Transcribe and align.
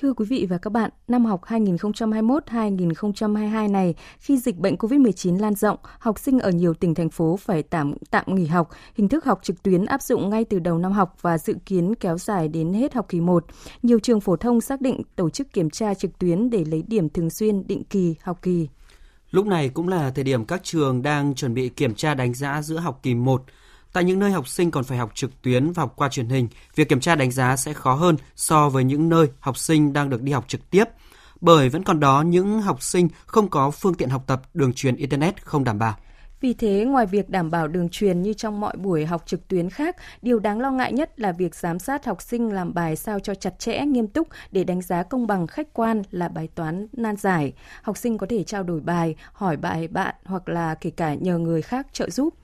Thưa 0.00 0.12
quý 0.12 0.24
vị 0.24 0.46
và 0.50 0.58
các 0.58 0.72
bạn, 0.72 0.90
năm 1.08 1.24
học 1.24 1.40
2021-2022 1.44 3.70
này, 3.70 3.94
khi 4.18 4.38
dịch 4.38 4.56
bệnh 4.56 4.76
COVID-19 4.76 5.38
lan 5.38 5.54
rộng, 5.54 5.78
học 5.98 6.18
sinh 6.18 6.38
ở 6.38 6.50
nhiều 6.50 6.74
tỉnh 6.74 6.94
thành 6.94 7.10
phố 7.10 7.36
phải 7.36 7.62
tạm 7.62 7.94
tạm 8.10 8.34
nghỉ 8.34 8.46
học, 8.46 8.70
hình 8.94 9.08
thức 9.08 9.24
học 9.24 9.40
trực 9.42 9.62
tuyến 9.62 9.84
áp 9.84 10.02
dụng 10.02 10.30
ngay 10.30 10.44
từ 10.44 10.58
đầu 10.58 10.78
năm 10.78 10.92
học 10.92 11.16
và 11.20 11.38
dự 11.38 11.54
kiến 11.66 11.94
kéo 11.94 12.18
dài 12.18 12.48
đến 12.48 12.72
hết 12.72 12.94
học 12.94 13.06
kỳ 13.08 13.20
1. 13.20 13.44
Nhiều 13.82 13.98
trường 13.98 14.20
phổ 14.20 14.36
thông 14.36 14.60
xác 14.60 14.80
định 14.80 15.02
tổ 15.16 15.30
chức 15.30 15.52
kiểm 15.52 15.70
tra 15.70 15.94
trực 15.94 16.18
tuyến 16.18 16.50
để 16.50 16.64
lấy 16.64 16.84
điểm 16.86 17.08
thường 17.08 17.30
xuyên 17.30 17.66
định 17.66 17.84
kỳ 17.84 18.14
học 18.22 18.38
kỳ. 18.42 18.68
Lúc 19.30 19.46
này 19.46 19.68
cũng 19.68 19.88
là 19.88 20.10
thời 20.10 20.24
điểm 20.24 20.44
các 20.44 20.64
trường 20.64 21.02
đang 21.02 21.34
chuẩn 21.34 21.54
bị 21.54 21.68
kiểm 21.68 21.94
tra 21.94 22.14
đánh 22.14 22.34
giá 22.34 22.62
giữa 22.62 22.78
học 22.78 23.00
kỳ 23.02 23.14
1 23.14 23.42
Tại 23.92 24.04
những 24.04 24.18
nơi 24.18 24.30
học 24.30 24.48
sinh 24.48 24.70
còn 24.70 24.84
phải 24.84 24.98
học 24.98 25.10
trực 25.14 25.42
tuyến 25.42 25.72
và 25.72 25.82
học 25.82 25.92
qua 25.96 26.08
truyền 26.08 26.28
hình, 26.28 26.48
việc 26.74 26.88
kiểm 26.88 27.00
tra 27.00 27.14
đánh 27.14 27.30
giá 27.30 27.56
sẽ 27.56 27.72
khó 27.72 27.94
hơn 27.94 28.16
so 28.36 28.68
với 28.68 28.84
những 28.84 29.08
nơi 29.08 29.26
học 29.40 29.58
sinh 29.58 29.92
đang 29.92 30.10
được 30.10 30.22
đi 30.22 30.32
học 30.32 30.44
trực 30.48 30.70
tiếp, 30.70 30.84
bởi 31.40 31.68
vẫn 31.68 31.82
còn 31.82 32.00
đó 32.00 32.22
những 32.22 32.62
học 32.62 32.82
sinh 32.82 33.08
không 33.26 33.48
có 33.48 33.70
phương 33.70 33.94
tiện 33.94 34.08
học 34.08 34.24
tập 34.26 34.42
đường 34.54 34.72
truyền 34.72 34.96
Internet 34.96 35.44
không 35.46 35.64
đảm 35.64 35.78
bảo. 35.78 35.96
Vì 36.40 36.54
thế, 36.54 36.84
ngoài 36.84 37.06
việc 37.06 37.30
đảm 37.30 37.50
bảo 37.50 37.68
đường 37.68 37.88
truyền 37.88 38.22
như 38.22 38.32
trong 38.32 38.60
mọi 38.60 38.76
buổi 38.76 39.06
học 39.06 39.22
trực 39.26 39.48
tuyến 39.48 39.70
khác, 39.70 39.96
điều 40.22 40.38
đáng 40.38 40.60
lo 40.60 40.70
ngại 40.70 40.92
nhất 40.92 41.20
là 41.20 41.32
việc 41.32 41.54
giám 41.54 41.78
sát 41.78 42.06
học 42.06 42.22
sinh 42.22 42.52
làm 42.52 42.74
bài 42.74 42.96
sao 42.96 43.20
cho 43.20 43.34
chặt 43.34 43.58
chẽ, 43.58 43.86
nghiêm 43.86 44.06
túc 44.06 44.28
để 44.50 44.64
đánh 44.64 44.82
giá 44.82 45.02
công 45.02 45.26
bằng 45.26 45.46
khách 45.46 45.72
quan 45.72 46.02
là 46.10 46.28
bài 46.28 46.48
toán 46.54 46.86
nan 46.92 47.16
giải. 47.16 47.52
Học 47.82 47.96
sinh 47.96 48.18
có 48.18 48.26
thể 48.30 48.44
trao 48.44 48.62
đổi 48.62 48.80
bài, 48.80 49.14
hỏi 49.32 49.56
bài 49.56 49.88
bạn 49.88 50.14
hoặc 50.24 50.48
là 50.48 50.74
kể 50.74 50.90
cả 50.90 51.14
nhờ 51.14 51.38
người 51.38 51.62
khác 51.62 51.86
trợ 51.92 52.10
giúp. 52.10 52.34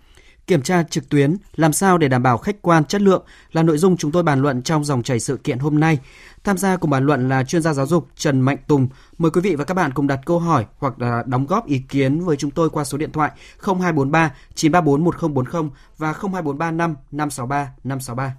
Kiểm 0.47 0.63
tra 0.63 0.83
trực 0.83 1.09
tuyến 1.09 1.37
làm 1.57 1.73
sao 1.73 1.99
để 1.99 2.09
đảm 2.09 2.23
bảo 2.23 2.39
khách 2.39 2.63
quan 2.63 2.85
chất 2.85 3.03
lượng 3.03 3.25
là 3.53 3.63
nội 3.63 3.79
dung 3.79 3.97
chúng 3.97 4.13
tôi 4.13 4.23
bàn 4.23 4.43
luận 4.43 4.63
trong 4.63 4.85
dòng 4.85 5.03
chảy 5.03 5.21
sự 5.21 5.37
kiện 5.37 5.59
hôm 5.59 5.81
nay. 5.81 5.99
Tham 6.45 6.59
gia 6.59 6.77
cùng 6.77 6.91
bàn 6.91 7.07
luận 7.07 7.29
là 7.29 7.45
chuyên 7.45 7.63
gia 7.63 7.73
giáo 7.73 7.87
dục 7.87 8.09
Trần 8.17 8.41
Mạnh 8.41 8.57
Tùng. 8.67 8.89
Mời 9.19 9.31
quý 9.31 9.41
vị 9.41 9.55
và 9.55 9.65
các 9.65 9.75
bạn 9.75 9.93
cùng 9.93 10.07
đặt 10.07 10.21
câu 10.27 10.39
hỏi 10.39 10.67
hoặc 10.79 11.01
là 11.01 11.23
đóng 11.27 11.47
góp 11.47 11.67
ý 11.67 11.79
kiến 11.89 12.21
với 12.21 12.37
chúng 12.37 12.51
tôi 12.51 12.71
qua 12.71 12.85
số 12.85 12.99
điện 12.99 13.13
thoại 13.13 13.31
0243 13.63 14.35
934 14.55 15.05
1040 15.05 15.71
và 15.99 16.13
02435 16.13 16.97
563 17.13 17.73
563. 17.85 18.37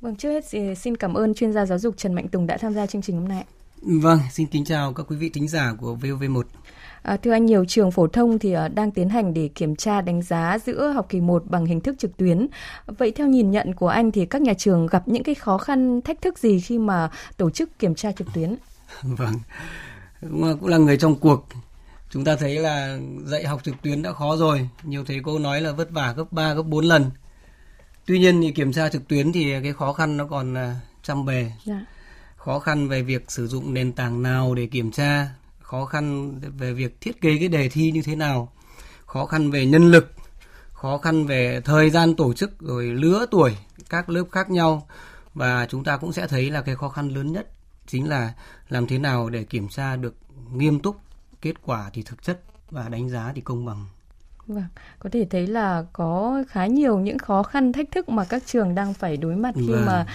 Vâng, 0.00 0.16
trước 0.16 0.30
hết 0.30 0.44
xin 0.78 0.96
cảm 0.96 1.14
ơn 1.14 1.34
chuyên 1.34 1.52
gia 1.52 1.66
giáo 1.66 1.78
dục 1.78 1.94
Trần 1.96 2.14
Mạnh 2.14 2.28
Tùng 2.28 2.46
đã 2.46 2.56
tham 2.56 2.74
gia 2.74 2.86
chương 2.86 3.02
trình 3.02 3.16
hôm 3.16 3.28
nay. 3.28 3.44
Vâng, 3.86 4.20
xin 4.30 4.46
kính 4.46 4.64
chào 4.64 4.92
các 4.92 5.06
quý 5.08 5.16
vị 5.16 5.28
thính 5.28 5.48
giả 5.48 5.72
của 5.80 5.96
VOV1. 6.00 6.42
À, 7.02 7.16
thưa 7.16 7.32
anh, 7.32 7.46
nhiều 7.46 7.64
trường 7.64 7.90
phổ 7.90 8.06
thông 8.06 8.38
thì 8.38 8.56
uh, 8.56 8.74
đang 8.74 8.90
tiến 8.90 9.08
hành 9.08 9.34
để 9.34 9.48
kiểm 9.54 9.76
tra 9.76 10.00
đánh 10.00 10.22
giá 10.22 10.58
giữa 10.66 10.88
học 10.88 11.06
kỳ 11.08 11.20
1 11.20 11.42
bằng 11.46 11.66
hình 11.66 11.80
thức 11.80 11.96
trực 11.98 12.16
tuyến. 12.16 12.46
Vậy 12.86 13.10
theo 13.10 13.26
nhìn 13.26 13.50
nhận 13.50 13.74
của 13.74 13.88
anh 13.88 14.12
thì 14.12 14.26
các 14.26 14.42
nhà 14.42 14.54
trường 14.54 14.86
gặp 14.86 15.08
những 15.08 15.22
cái 15.22 15.34
khó 15.34 15.58
khăn, 15.58 16.00
thách 16.02 16.22
thức 16.22 16.38
gì 16.38 16.60
khi 16.60 16.78
mà 16.78 17.10
tổ 17.36 17.50
chức 17.50 17.78
kiểm 17.78 17.94
tra 17.94 18.12
trực 18.12 18.26
tuyến? 18.34 18.56
Vâng, 19.02 19.34
cũng 20.60 20.66
là 20.66 20.76
người 20.76 20.96
trong 20.96 21.14
cuộc. 21.14 21.46
Chúng 22.10 22.24
ta 22.24 22.36
thấy 22.36 22.58
là 22.58 22.98
dạy 23.24 23.44
học 23.44 23.60
trực 23.64 23.74
tuyến 23.82 24.02
đã 24.02 24.12
khó 24.12 24.36
rồi. 24.36 24.68
Nhiều 24.82 25.04
thầy 25.04 25.20
cô 25.24 25.38
nói 25.38 25.60
là 25.60 25.72
vất 25.72 25.90
vả 25.90 26.14
gấp 26.16 26.32
3, 26.32 26.54
gấp 26.54 26.62
4 26.62 26.84
lần. 26.84 27.10
Tuy 28.06 28.18
nhiên 28.18 28.40
thì 28.42 28.52
kiểm 28.52 28.72
tra 28.72 28.88
trực 28.88 29.08
tuyến 29.08 29.32
thì 29.32 29.54
cái 29.62 29.72
khó 29.72 29.92
khăn 29.92 30.16
nó 30.16 30.26
còn 30.26 30.54
à, 30.54 30.80
trăm 31.02 31.24
bề. 31.24 31.52
Dạ. 31.64 31.84
Khó 32.46 32.58
khăn 32.58 32.88
về 32.88 33.02
việc 33.02 33.30
sử 33.30 33.46
dụng 33.46 33.74
nền 33.74 33.92
tảng 33.92 34.22
nào 34.22 34.54
để 34.54 34.66
kiểm 34.66 34.90
tra, 34.90 35.28
khó 35.60 35.84
khăn 35.84 36.34
về 36.40 36.72
việc 36.72 37.00
thiết 37.00 37.20
kế 37.20 37.38
cái 37.38 37.48
đề 37.48 37.68
thi 37.68 37.90
như 37.90 38.02
thế 38.02 38.16
nào 38.16 38.52
khó 39.06 39.26
khăn 39.26 39.50
về 39.50 39.66
nhân 39.66 39.90
lực 39.90 40.12
khó 40.72 40.98
khăn 40.98 41.26
về 41.26 41.60
thời 41.64 41.90
gian 41.90 42.14
tổ 42.14 42.32
chức 42.32 42.60
rồi 42.60 42.84
lứa 42.84 43.26
tuổi 43.30 43.56
các 43.90 44.08
lớp 44.08 44.24
khác 44.32 44.50
nhau. 44.50 44.88
Và 45.34 45.66
chúng 45.66 45.84
ta 45.84 45.96
cũng 45.96 46.12
sẽ 46.12 46.26
thấy 46.26 46.50
là 46.50 46.62
cái 46.62 46.76
khó 46.76 46.88
khăn 46.88 47.08
lớn 47.08 47.32
nhất 47.32 47.50
chính 47.86 48.08
là 48.08 48.32
làm 48.68 48.86
thế 48.86 48.98
nào 48.98 49.30
để 49.30 49.44
kiểm 49.44 49.68
tra 49.68 49.96
được 49.96 50.14
nghiêm 50.52 50.80
túc 50.80 50.96
kết 51.40 51.54
quả 51.62 51.90
thì 51.92 52.02
thực 52.02 52.22
chất 52.22 52.40
và 52.70 52.88
đánh 52.88 53.08
giá 53.08 53.32
thì 53.34 53.40
công 53.40 53.64
bằng. 53.64 53.86
Vâng, 54.48 54.64
có 54.98 55.10
thể 55.12 55.26
thấy 55.30 55.46
là 55.46 55.84
có 55.92 56.42
khá 56.48 56.66
nhiều 56.66 56.98
những 56.98 57.18
khó 57.18 57.42
khăn 57.42 57.72
thách 57.72 57.90
thức 57.90 58.08
mà 58.08 58.24
các 58.24 58.42
trường 58.46 58.74
đang 58.74 58.94
phải 58.94 59.16
đối 59.16 59.36
mặt 59.36 59.54
khi 59.54 59.72
vâng. 59.72 59.86
mà 59.86 60.06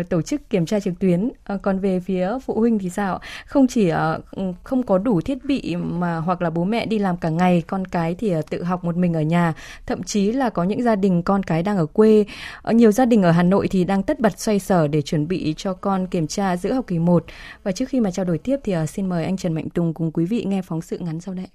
uh, 0.00 0.08
tổ 0.08 0.22
chức 0.22 0.50
kiểm 0.50 0.66
tra 0.66 0.80
trực 0.80 0.98
tuyến. 0.98 1.30
Uh, 1.54 1.62
còn 1.62 1.78
về 1.78 2.00
phía 2.00 2.38
phụ 2.44 2.60
huynh 2.60 2.78
thì 2.78 2.90
sao? 2.90 3.20
Không 3.46 3.66
chỉ 3.66 3.92
uh, 3.92 4.56
không 4.62 4.82
có 4.82 4.98
đủ 4.98 5.20
thiết 5.20 5.44
bị 5.44 5.76
mà 5.76 6.16
hoặc 6.16 6.42
là 6.42 6.50
bố 6.50 6.64
mẹ 6.64 6.86
đi 6.86 6.98
làm 6.98 7.16
cả 7.16 7.28
ngày, 7.28 7.62
con 7.66 7.84
cái 7.84 8.14
thì 8.14 8.36
uh, 8.36 8.50
tự 8.50 8.62
học 8.62 8.84
một 8.84 8.96
mình 8.96 9.14
ở 9.14 9.22
nhà. 9.22 9.54
Thậm 9.86 10.02
chí 10.02 10.32
là 10.32 10.50
có 10.50 10.64
những 10.64 10.82
gia 10.82 10.96
đình 10.96 11.22
con 11.22 11.42
cái 11.42 11.62
đang 11.62 11.76
ở 11.76 11.86
quê. 11.86 12.24
Uh, 12.68 12.74
nhiều 12.74 12.92
gia 12.92 13.04
đình 13.04 13.22
ở 13.22 13.30
Hà 13.30 13.42
Nội 13.42 13.68
thì 13.68 13.84
đang 13.84 14.02
tất 14.02 14.20
bật 14.20 14.38
xoay 14.38 14.58
sở 14.58 14.88
để 14.88 15.02
chuẩn 15.02 15.28
bị 15.28 15.54
cho 15.56 15.74
con 15.74 16.06
kiểm 16.06 16.26
tra 16.26 16.56
giữa 16.56 16.72
học 16.72 16.84
kỳ 16.86 16.98
1. 16.98 17.24
Và 17.62 17.72
trước 17.72 17.88
khi 17.88 18.00
mà 18.00 18.10
trao 18.10 18.24
đổi 18.24 18.38
tiếp 18.38 18.56
thì 18.64 18.76
uh, 18.76 18.88
xin 18.88 19.08
mời 19.08 19.24
anh 19.24 19.36
Trần 19.36 19.52
Mạnh 19.52 19.70
Tùng 19.70 19.94
cùng 19.94 20.12
quý 20.12 20.24
vị 20.24 20.44
nghe 20.44 20.62
phóng 20.62 20.82
sự 20.82 20.98
ngắn 20.98 21.20
sau 21.20 21.34
đây. 21.34 21.46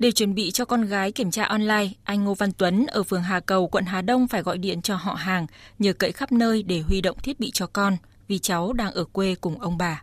Để 0.00 0.10
chuẩn 0.10 0.34
bị 0.34 0.50
cho 0.50 0.64
con 0.64 0.84
gái 0.84 1.12
kiểm 1.12 1.30
tra 1.30 1.44
online, 1.44 1.86
anh 2.04 2.24
Ngô 2.24 2.34
Văn 2.34 2.50
Tuấn 2.58 2.86
ở 2.86 3.02
phường 3.02 3.22
Hà 3.22 3.40
Cầu, 3.40 3.68
quận 3.68 3.84
Hà 3.84 4.02
Đông 4.02 4.26
phải 4.28 4.42
gọi 4.42 4.58
điện 4.58 4.82
cho 4.82 4.96
họ 4.96 5.14
hàng, 5.14 5.46
nhờ 5.78 5.92
cậy 5.92 6.12
khắp 6.12 6.32
nơi 6.32 6.62
để 6.62 6.80
huy 6.88 7.00
động 7.00 7.16
thiết 7.22 7.40
bị 7.40 7.50
cho 7.52 7.66
con, 7.72 7.92
vì 8.28 8.38
cháu 8.38 8.72
đang 8.72 8.92
ở 8.92 9.04
quê 9.12 9.34
cùng 9.40 9.58
ông 9.58 9.78
bà. 9.78 10.02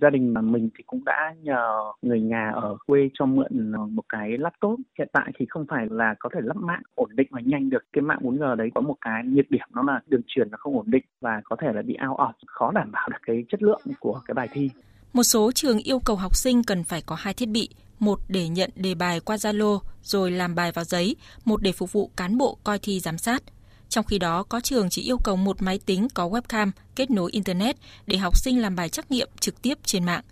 Gia 0.00 0.10
đình 0.10 0.34
mình 0.52 0.68
thì 0.78 0.84
cũng 0.86 1.04
đã 1.04 1.34
nhờ 1.42 1.78
người 2.02 2.20
nhà 2.20 2.50
ở 2.54 2.76
quê 2.86 3.00
cho 3.14 3.26
mượn 3.26 3.72
một 3.90 4.02
cái 4.08 4.30
laptop. 4.38 4.80
Hiện 4.98 5.08
tại 5.12 5.32
thì 5.38 5.46
không 5.48 5.66
phải 5.70 5.86
là 5.90 6.14
có 6.18 6.28
thể 6.34 6.40
lắp 6.42 6.56
mạng 6.56 6.82
ổn 6.94 7.10
định 7.16 7.28
và 7.30 7.40
nhanh 7.44 7.70
được. 7.70 7.84
Cái 7.92 8.02
mạng 8.02 8.18
4G 8.22 8.54
đấy 8.54 8.68
có 8.74 8.80
một 8.80 8.96
cái 9.00 9.22
nhược 9.24 9.50
điểm 9.50 9.68
đó 9.74 9.82
là 9.86 10.00
đường 10.06 10.22
truyền 10.26 10.50
nó 10.50 10.56
không 10.60 10.76
ổn 10.76 10.90
định 10.90 11.04
và 11.20 11.40
có 11.44 11.56
thể 11.60 11.72
là 11.74 11.82
bị 11.82 11.96
out 12.08 12.18
off, 12.18 12.32
khó 12.46 12.72
đảm 12.72 12.92
bảo 12.92 13.08
được 13.08 13.18
cái 13.26 13.44
chất 13.50 13.62
lượng 13.62 13.82
của 14.00 14.20
cái 14.26 14.34
bài 14.34 14.48
thi. 14.52 14.70
Một 15.12 15.22
số 15.22 15.52
trường 15.52 15.78
yêu 15.78 15.98
cầu 16.04 16.16
học 16.16 16.36
sinh 16.36 16.62
cần 16.64 16.84
phải 16.84 17.02
có 17.06 17.16
hai 17.18 17.34
thiết 17.34 17.48
bị, 17.48 17.68
một 17.98 18.20
để 18.28 18.48
nhận 18.48 18.70
đề 18.74 18.94
bài 18.94 19.20
qua 19.20 19.36
Zalo 19.36 19.78
rồi 20.02 20.30
làm 20.30 20.54
bài 20.54 20.72
vào 20.72 20.84
giấy, 20.84 21.16
một 21.44 21.62
để 21.62 21.72
phục 21.72 21.92
vụ 21.92 22.10
cán 22.16 22.38
bộ 22.38 22.58
coi 22.64 22.78
thi 22.78 23.00
giám 23.00 23.18
sát. 23.18 23.42
Trong 23.88 24.04
khi 24.04 24.18
đó, 24.18 24.42
có 24.42 24.60
trường 24.60 24.90
chỉ 24.90 25.02
yêu 25.02 25.18
cầu 25.18 25.36
một 25.36 25.62
máy 25.62 25.80
tính 25.86 26.08
có 26.14 26.28
webcam 26.28 26.70
kết 26.96 27.10
nối 27.10 27.30
Internet 27.30 27.76
để 28.06 28.16
học 28.16 28.36
sinh 28.36 28.62
làm 28.62 28.76
bài 28.76 28.88
trắc 28.88 29.10
nghiệm 29.10 29.28
trực 29.40 29.62
tiếp 29.62 29.78
trên 29.84 30.04
mạng. 30.04 30.22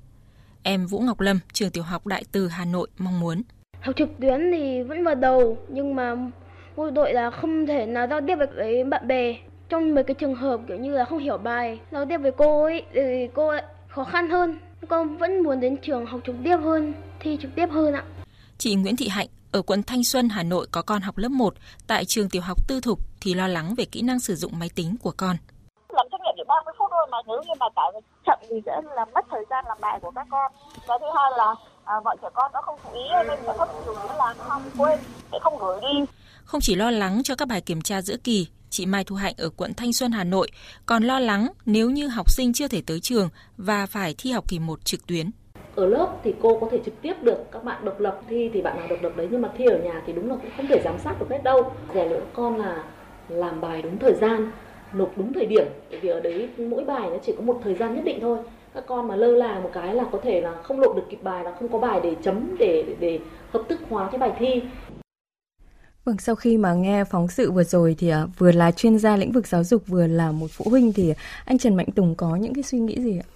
Em 0.62 0.86
Vũ 0.86 1.00
Ngọc 1.00 1.20
Lâm, 1.20 1.40
trường 1.52 1.70
tiểu 1.70 1.82
học 1.82 2.06
Đại 2.06 2.24
Từ 2.32 2.48
Hà 2.48 2.64
Nội 2.64 2.88
mong 2.98 3.20
muốn. 3.20 3.42
Học 3.80 3.96
trực 3.96 4.08
tuyến 4.20 4.52
thì 4.52 4.82
vẫn 4.82 5.04
vào 5.04 5.14
đầu, 5.14 5.58
nhưng 5.68 5.94
mà 5.94 6.14
mỗi 6.76 6.90
đội 6.90 7.12
là 7.12 7.30
không 7.30 7.66
thể 7.66 7.86
nào 7.86 8.06
giao 8.10 8.20
tiếp 8.26 8.36
với 8.56 8.84
bạn 8.84 9.08
bè. 9.08 9.36
Trong 9.68 9.94
mấy 9.94 10.04
cái 10.04 10.14
trường 10.14 10.34
hợp 10.34 10.60
kiểu 10.68 10.76
như 10.76 10.92
là 10.92 11.04
không 11.04 11.18
hiểu 11.18 11.38
bài, 11.38 11.80
giao 11.92 12.06
tiếp 12.06 12.18
với 12.18 12.32
cô 12.36 12.64
ấy 12.64 12.82
thì 12.94 13.28
cô 13.34 13.48
ấy 13.48 13.62
khó 13.88 14.04
khăn 14.04 14.30
hơn. 14.30 14.58
Con 14.88 15.16
vẫn 15.16 15.42
muốn 15.42 15.60
đến 15.60 15.76
trường 15.82 16.06
học 16.06 16.20
trực 16.26 16.36
tiếp 16.44 16.56
hơn, 16.56 16.94
thi 17.20 17.38
trực 17.42 17.50
tiếp 17.56 17.66
hơn 17.70 17.94
ạ. 17.94 18.04
Chị 18.58 18.74
Nguyễn 18.74 18.96
Thị 18.96 19.08
Hạnh 19.08 19.26
ở 19.52 19.62
quận 19.62 19.82
Thanh 19.82 20.04
Xuân, 20.04 20.28
Hà 20.28 20.42
Nội 20.42 20.66
có 20.70 20.82
con 20.82 21.02
học 21.02 21.18
lớp 21.18 21.28
1 21.28 21.54
tại 21.86 22.04
trường 22.04 22.28
tiểu 22.28 22.42
học 22.42 22.58
tư 22.68 22.80
thục 22.80 22.98
thì 23.20 23.34
lo 23.34 23.48
lắng 23.48 23.74
về 23.78 23.84
kỹ 23.84 24.02
năng 24.02 24.20
sử 24.20 24.34
dụng 24.34 24.52
máy 24.58 24.68
tính 24.74 24.96
của 25.02 25.12
con. 25.16 25.36
Làm 25.88 26.06
trắc 26.10 26.20
nghiệm 26.20 26.34
chỉ 26.36 26.42
30 26.48 26.74
phút 26.78 26.88
thôi 26.90 27.06
mà 27.10 27.18
nếu 27.26 27.42
như 27.42 27.54
mà 27.60 27.66
tại 27.76 27.92
chậm 28.26 28.38
thì 28.50 28.56
sẽ 28.66 28.80
làm 28.96 29.08
mất 29.14 29.24
thời 29.30 29.44
gian 29.50 29.64
làm 29.68 29.78
bài 29.80 29.98
của 30.02 30.10
các 30.14 30.26
con. 30.30 30.52
Cái 30.88 30.98
thứ 31.00 31.06
hai 31.16 31.30
là 31.36 31.54
à, 31.84 31.94
bọn 32.04 32.16
trẻ 32.22 32.28
con 32.34 32.52
nó 32.52 32.60
không 32.62 32.78
chú 32.84 32.90
ý 32.94 33.02
nên 33.28 33.38
sẽ 33.46 33.52
không 33.58 33.68
dùng 33.86 33.96
nó 34.08 34.14
làm 34.14 34.36
không 34.38 34.62
quên 34.78 34.98
sẽ 35.32 35.38
không 35.42 35.58
gửi 35.58 35.80
đi. 35.80 36.04
Không 36.44 36.60
chỉ 36.60 36.74
lo 36.74 36.90
lắng 36.90 37.20
cho 37.24 37.34
các 37.34 37.48
bài 37.48 37.60
kiểm 37.60 37.80
tra 37.80 38.02
giữa 38.02 38.16
kỳ 38.24 38.46
chị 38.70 38.86
Mai 38.86 39.04
Thu 39.04 39.16
Hạnh 39.16 39.34
ở 39.38 39.50
quận 39.56 39.74
Thanh 39.74 39.92
Xuân, 39.92 40.12
Hà 40.12 40.24
Nội 40.24 40.48
còn 40.86 41.02
lo 41.02 41.18
lắng 41.18 41.48
nếu 41.66 41.90
như 41.90 42.08
học 42.08 42.30
sinh 42.30 42.52
chưa 42.52 42.68
thể 42.68 42.82
tới 42.86 43.00
trường 43.00 43.28
và 43.56 43.86
phải 43.86 44.14
thi 44.18 44.30
học 44.30 44.44
kỳ 44.48 44.58
1 44.58 44.84
trực 44.84 45.06
tuyến. 45.06 45.30
Ở 45.74 45.86
lớp 45.86 46.16
thì 46.24 46.34
cô 46.42 46.58
có 46.60 46.68
thể 46.70 46.78
trực 46.84 47.02
tiếp 47.02 47.14
được 47.22 47.38
các 47.52 47.64
bạn 47.64 47.84
độc 47.84 48.00
lập 48.00 48.20
thi 48.28 48.50
thì 48.54 48.62
bạn 48.62 48.76
nào 48.76 48.86
độc 48.88 49.02
lập 49.02 49.12
đấy 49.16 49.28
nhưng 49.30 49.42
mà 49.42 49.48
thi 49.58 49.64
ở 49.64 49.78
nhà 49.78 50.02
thì 50.06 50.12
đúng 50.12 50.30
là 50.30 50.36
cũng 50.36 50.50
không 50.56 50.66
thể 50.66 50.80
giám 50.84 50.98
sát 50.98 51.20
được 51.20 51.26
hết 51.30 51.42
đâu. 51.44 51.72
Rèn 51.94 52.08
luyện 52.08 52.22
con 52.34 52.56
là 52.56 52.84
làm 53.28 53.60
bài 53.60 53.82
đúng 53.82 53.98
thời 53.98 54.14
gian, 54.14 54.50
nộp 54.92 55.12
đúng 55.16 55.32
thời 55.32 55.46
điểm 55.46 55.66
bởi 55.90 56.00
vì 56.00 56.08
ở 56.08 56.20
đấy 56.20 56.48
mỗi 56.58 56.84
bài 56.84 57.10
nó 57.10 57.16
chỉ 57.26 57.34
có 57.36 57.42
một 57.42 57.60
thời 57.64 57.74
gian 57.74 57.94
nhất 57.94 58.04
định 58.04 58.18
thôi 58.20 58.38
các 58.74 58.84
con 58.86 59.08
mà 59.08 59.16
lơ 59.16 59.26
là 59.26 59.60
một 59.60 59.70
cái 59.72 59.94
là 59.94 60.04
có 60.12 60.18
thể 60.22 60.40
là 60.40 60.54
không 60.62 60.80
nộp 60.80 60.96
được 60.96 61.02
kịp 61.10 61.22
bài 61.22 61.44
là 61.44 61.54
không 61.58 61.68
có 61.68 61.78
bài 61.78 62.00
để 62.02 62.14
chấm 62.22 62.56
để 62.58 62.84
để, 62.88 62.96
để 63.00 63.18
hợp 63.52 63.62
thức 63.68 63.80
hóa 63.90 64.08
cái 64.12 64.18
bài 64.18 64.32
thi 64.38 64.62
Vâng, 66.04 66.18
sau 66.18 66.34
khi 66.34 66.56
mà 66.56 66.74
nghe 66.74 67.04
phóng 67.04 67.28
sự 67.28 67.52
vừa 67.52 67.64
rồi 67.64 67.96
thì 67.98 68.08
à, 68.08 68.26
vừa 68.38 68.52
là 68.52 68.70
chuyên 68.70 68.98
gia 68.98 69.16
lĩnh 69.16 69.32
vực 69.32 69.46
giáo 69.46 69.64
dục 69.64 69.86
vừa 69.86 70.06
là 70.06 70.32
một 70.32 70.50
phụ 70.50 70.70
huynh 70.70 70.92
thì 70.92 71.12
anh 71.44 71.58
Trần 71.58 71.74
Mạnh 71.74 71.88
Tùng 71.94 72.14
có 72.14 72.36
những 72.36 72.54
cái 72.54 72.62
suy 72.62 72.78
nghĩ 72.78 73.00
gì 73.00 73.18
ạ? 73.18 73.26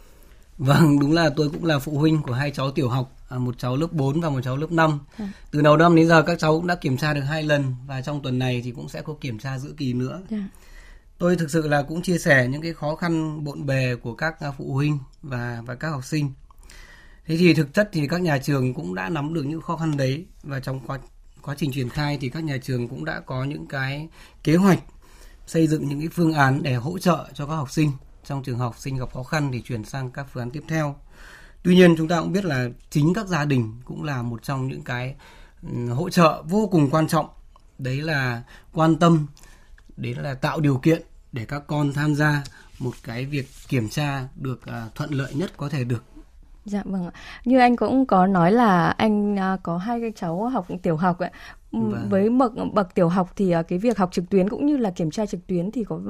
Vâng, 0.58 0.98
đúng 0.98 1.12
là 1.12 1.30
tôi 1.36 1.48
cũng 1.48 1.64
là 1.64 1.78
phụ 1.78 1.98
huynh 1.98 2.22
của 2.22 2.32
hai 2.32 2.50
cháu 2.50 2.70
tiểu 2.70 2.88
học, 2.88 3.16
à, 3.28 3.38
một 3.38 3.58
cháu 3.58 3.76
lớp 3.76 3.92
4 3.92 4.20
và 4.20 4.28
một 4.30 4.40
cháu 4.44 4.56
lớp 4.56 4.72
5. 4.72 4.98
À. 5.16 5.32
Từ 5.50 5.60
đầu 5.60 5.76
năm 5.76 5.96
đến 5.96 6.08
giờ 6.08 6.22
các 6.22 6.38
cháu 6.38 6.56
cũng 6.56 6.66
đã 6.66 6.74
kiểm 6.74 6.96
tra 6.96 7.14
được 7.14 7.20
hai 7.20 7.42
lần 7.42 7.74
và 7.86 8.02
trong 8.02 8.22
tuần 8.22 8.38
này 8.38 8.62
thì 8.64 8.70
cũng 8.70 8.88
sẽ 8.88 9.02
có 9.02 9.14
kiểm 9.20 9.38
tra 9.38 9.58
giữa 9.58 9.72
kỳ 9.76 9.92
nữa. 9.92 10.22
À. 10.30 10.48
Tôi 11.18 11.36
thực 11.36 11.50
sự 11.50 11.68
là 11.68 11.82
cũng 11.82 12.02
chia 12.02 12.18
sẻ 12.18 12.48
những 12.48 12.62
cái 12.62 12.72
khó 12.72 12.94
khăn 12.94 13.44
bộn 13.44 13.66
bề 13.66 13.96
của 14.02 14.14
các 14.14 14.40
à, 14.40 14.50
phụ 14.58 14.72
huynh 14.72 14.98
và 15.22 15.62
và 15.66 15.74
các 15.74 15.88
học 15.88 16.04
sinh. 16.04 16.32
Thế 17.26 17.36
thì 17.36 17.54
thực 17.54 17.74
chất 17.74 17.88
thì 17.92 18.08
các 18.08 18.20
nhà 18.20 18.38
trường 18.38 18.74
cũng 18.74 18.94
đã 18.94 19.08
nắm 19.08 19.34
được 19.34 19.42
những 19.42 19.60
khó 19.60 19.76
khăn 19.76 19.96
đấy 19.96 20.26
và 20.42 20.60
trong 20.60 20.80
quá 20.86 20.98
quá 21.42 21.54
trình 21.58 21.72
triển 21.72 21.88
khai 21.88 22.18
thì 22.20 22.28
các 22.28 22.44
nhà 22.44 22.58
trường 22.62 22.88
cũng 22.88 23.04
đã 23.04 23.20
có 23.20 23.44
những 23.44 23.66
cái 23.66 24.08
kế 24.44 24.56
hoạch 24.56 24.78
xây 25.46 25.66
dựng 25.66 25.88
những 25.88 26.00
cái 26.00 26.08
phương 26.08 26.34
án 26.34 26.62
để 26.62 26.74
hỗ 26.74 26.98
trợ 26.98 27.28
cho 27.34 27.46
các 27.46 27.54
học 27.54 27.70
sinh 27.70 27.92
trong 28.24 28.42
trường 28.42 28.58
học 28.58 28.74
sinh 28.78 28.96
gặp 28.96 29.12
khó 29.12 29.22
khăn 29.22 29.50
thì 29.52 29.62
chuyển 29.62 29.84
sang 29.84 30.10
các 30.10 30.26
phương 30.32 30.42
án 30.42 30.50
tiếp 30.50 30.62
theo. 30.68 30.96
Tuy 31.62 31.74
nhiên, 31.74 31.94
chúng 31.96 32.08
ta 32.08 32.20
cũng 32.20 32.32
biết 32.32 32.44
là 32.44 32.68
chính 32.90 33.14
các 33.14 33.26
gia 33.26 33.44
đình 33.44 33.72
cũng 33.84 34.04
là 34.04 34.22
một 34.22 34.42
trong 34.42 34.68
những 34.68 34.82
cái 34.82 35.14
ừ, 35.62 35.88
hỗ 35.88 36.10
trợ 36.10 36.42
vô 36.42 36.68
cùng 36.72 36.90
quan 36.90 37.08
trọng. 37.08 37.28
Đấy 37.78 38.00
là 38.02 38.42
quan 38.72 38.96
tâm 38.96 39.26
đến 39.96 40.18
là 40.18 40.34
tạo 40.34 40.60
điều 40.60 40.78
kiện 40.78 41.02
để 41.32 41.44
các 41.44 41.62
con 41.66 41.92
tham 41.92 42.14
gia 42.14 42.42
một 42.78 42.92
cái 43.02 43.26
việc 43.26 43.48
kiểm 43.68 43.88
tra 43.88 44.28
được 44.36 44.66
à, 44.66 44.86
thuận 44.94 45.10
lợi 45.10 45.34
nhất 45.34 45.52
có 45.56 45.68
thể 45.68 45.84
được 45.84 46.04
Dạ 46.68 46.82
vâng 46.84 47.04
ạ. 47.04 47.12
Như 47.44 47.58
anh 47.58 47.76
cũng 47.76 48.06
có 48.06 48.26
nói 48.26 48.52
là 48.52 48.90
anh 48.90 49.38
à, 49.38 49.56
có 49.62 49.76
hai 49.76 50.00
cái 50.00 50.12
cháu 50.16 50.48
học 50.48 50.66
tiểu 50.82 50.96
học 50.96 51.18
ạ. 51.18 51.30
Vâng. 51.72 52.08
Với 52.10 52.30
bậc 52.30 52.52
bậc 52.72 52.94
tiểu 52.94 53.08
học 53.08 53.32
thì 53.36 53.50
à, 53.50 53.62
cái 53.62 53.78
việc 53.78 53.98
học 53.98 54.12
trực 54.12 54.30
tuyến 54.30 54.48
cũng 54.48 54.66
như 54.66 54.76
là 54.76 54.90
kiểm 54.90 55.10
tra 55.10 55.26
trực 55.26 55.46
tuyến 55.46 55.70
thì 55.70 55.84
có 55.84 56.00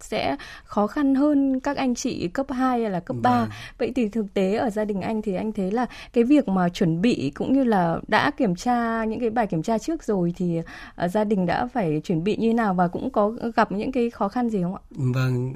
sẽ 0.00 0.36
khó 0.64 0.86
khăn 0.86 1.14
hơn 1.14 1.60
các 1.60 1.76
anh 1.76 1.94
chị 1.94 2.28
cấp 2.28 2.46
2 2.50 2.80
hay 2.80 2.90
là 2.90 3.00
cấp 3.00 3.16
3. 3.22 3.40
Vâng. 3.40 3.48
Vậy 3.78 3.92
thì 3.96 4.08
thực 4.08 4.34
tế 4.34 4.56
ở 4.56 4.70
gia 4.70 4.84
đình 4.84 5.00
anh 5.00 5.22
thì 5.22 5.34
anh 5.34 5.52
thấy 5.52 5.70
là 5.70 5.86
cái 6.12 6.24
việc 6.24 6.48
mà 6.48 6.68
chuẩn 6.68 7.00
bị 7.00 7.32
cũng 7.34 7.52
như 7.52 7.64
là 7.64 7.98
đã 8.08 8.30
kiểm 8.30 8.56
tra 8.56 9.04
những 9.04 9.20
cái 9.20 9.30
bài 9.30 9.46
kiểm 9.46 9.62
tra 9.62 9.78
trước 9.78 10.04
rồi 10.04 10.34
thì 10.36 10.58
uh, 11.04 11.10
gia 11.10 11.24
đình 11.24 11.46
đã 11.46 11.66
phải 11.66 12.00
chuẩn 12.04 12.24
bị 12.24 12.36
như 12.36 12.54
nào 12.54 12.74
và 12.74 12.88
cũng 12.88 13.10
có 13.10 13.32
gặp 13.56 13.72
những 13.72 13.92
cái 13.92 14.10
khó 14.10 14.28
khăn 14.28 14.48
gì 14.48 14.62
không 14.62 14.74
ạ? 14.74 14.82
Vâng 14.90 15.52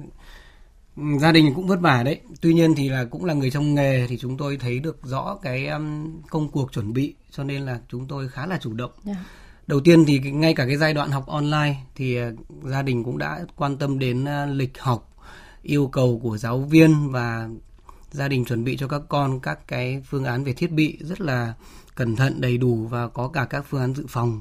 gia 0.97 1.33
đình 1.33 1.55
cũng 1.55 1.67
vất 1.67 1.81
vả 1.81 2.03
đấy 2.03 2.21
tuy 2.41 2.55
nhiên 2.55 2.75
thì 2.75 2.89
là 2.89 3.05
cũng 3.05 3.25
là 3.25 3.35
người 3.35 3.51
trong 3.51 3.75
nghề 3.75 4.07
thì 4.07 4.19
chúng 4.19 4.37
tôi 4.37 4.57
thấy 4.57 4.79
được 4.79 4.99
rõ 5.03 5.39
cái 5.43 5.67
um, 5.67 6.21
công 6.31 6.49
cuộc 6.49 6.73
chuẩn 6.73 6.93
bị 6.93 7.15
cho 7.31 7.45
nên 7.45 7.63
là 7.63 7.81
chúng 7.89 8.07
tôi 8.07 8.29
khá 8.29 8.47
là 8.47 8.59
chủ 8.63 8.73
động 8.73 8.91
yeah. 9.05 9.17
Dạ. 9.17 9.25
đầu 9.67 9.81
tiên 9.81 10.05
thì 10.05 10.19
ngay 10.19 10.55
cả 10.55 10.67
cái 10.67 10.77
giai 10.77 10.95
đoạn 10.95 11.11
học 11.11 11.27
online 11.27 11.77
thì 11.95 12.23
uh, 12.23 12.35
gia 12.65 12.83
đình 12.83 13.05
cũng 13.05 13.19
đã 13.19 13.41
quan 13.57 13.77
tâm 13.77 13.99
đến 13.99 14.25
uh, 14.25 14.57
lịch 14.57 14.79
học 14.79 15.09
yêu 15.63 15.87
cầu 15.87 16.21
của 16.23 16.37
giáo 16.37 16.59
viên 16.59 17.11
và 17.11 17.49
gia 18.11 18.29
đình 18.29 18.45
chuẩn 18.45 18.65
bị 18.65 18.77
cho 18.77 18.89
các 18.89 19.03
con 19.09 19.41
các 19.41 19.69
cái 19.69 20.03
phương 20.07 20.25
án 20.25 20.45
về 20.45 20.53
thiết 20.53 20.73
bị 20.73 20.99
rất 21.01 21.21
là 21.21 21.55
cẩn 21.95 22.17
thận 22.17 22.41
đầy 22.41 22.59
đủ 22.59 22.87
và 22.91 23.09
có 23.09 23.29
cả 23.29 23.45
các 23.45 23.65
phương 23.69 23.81
án 23.81 23.95
dự 23.95 24.07
phòng 24.09 24.41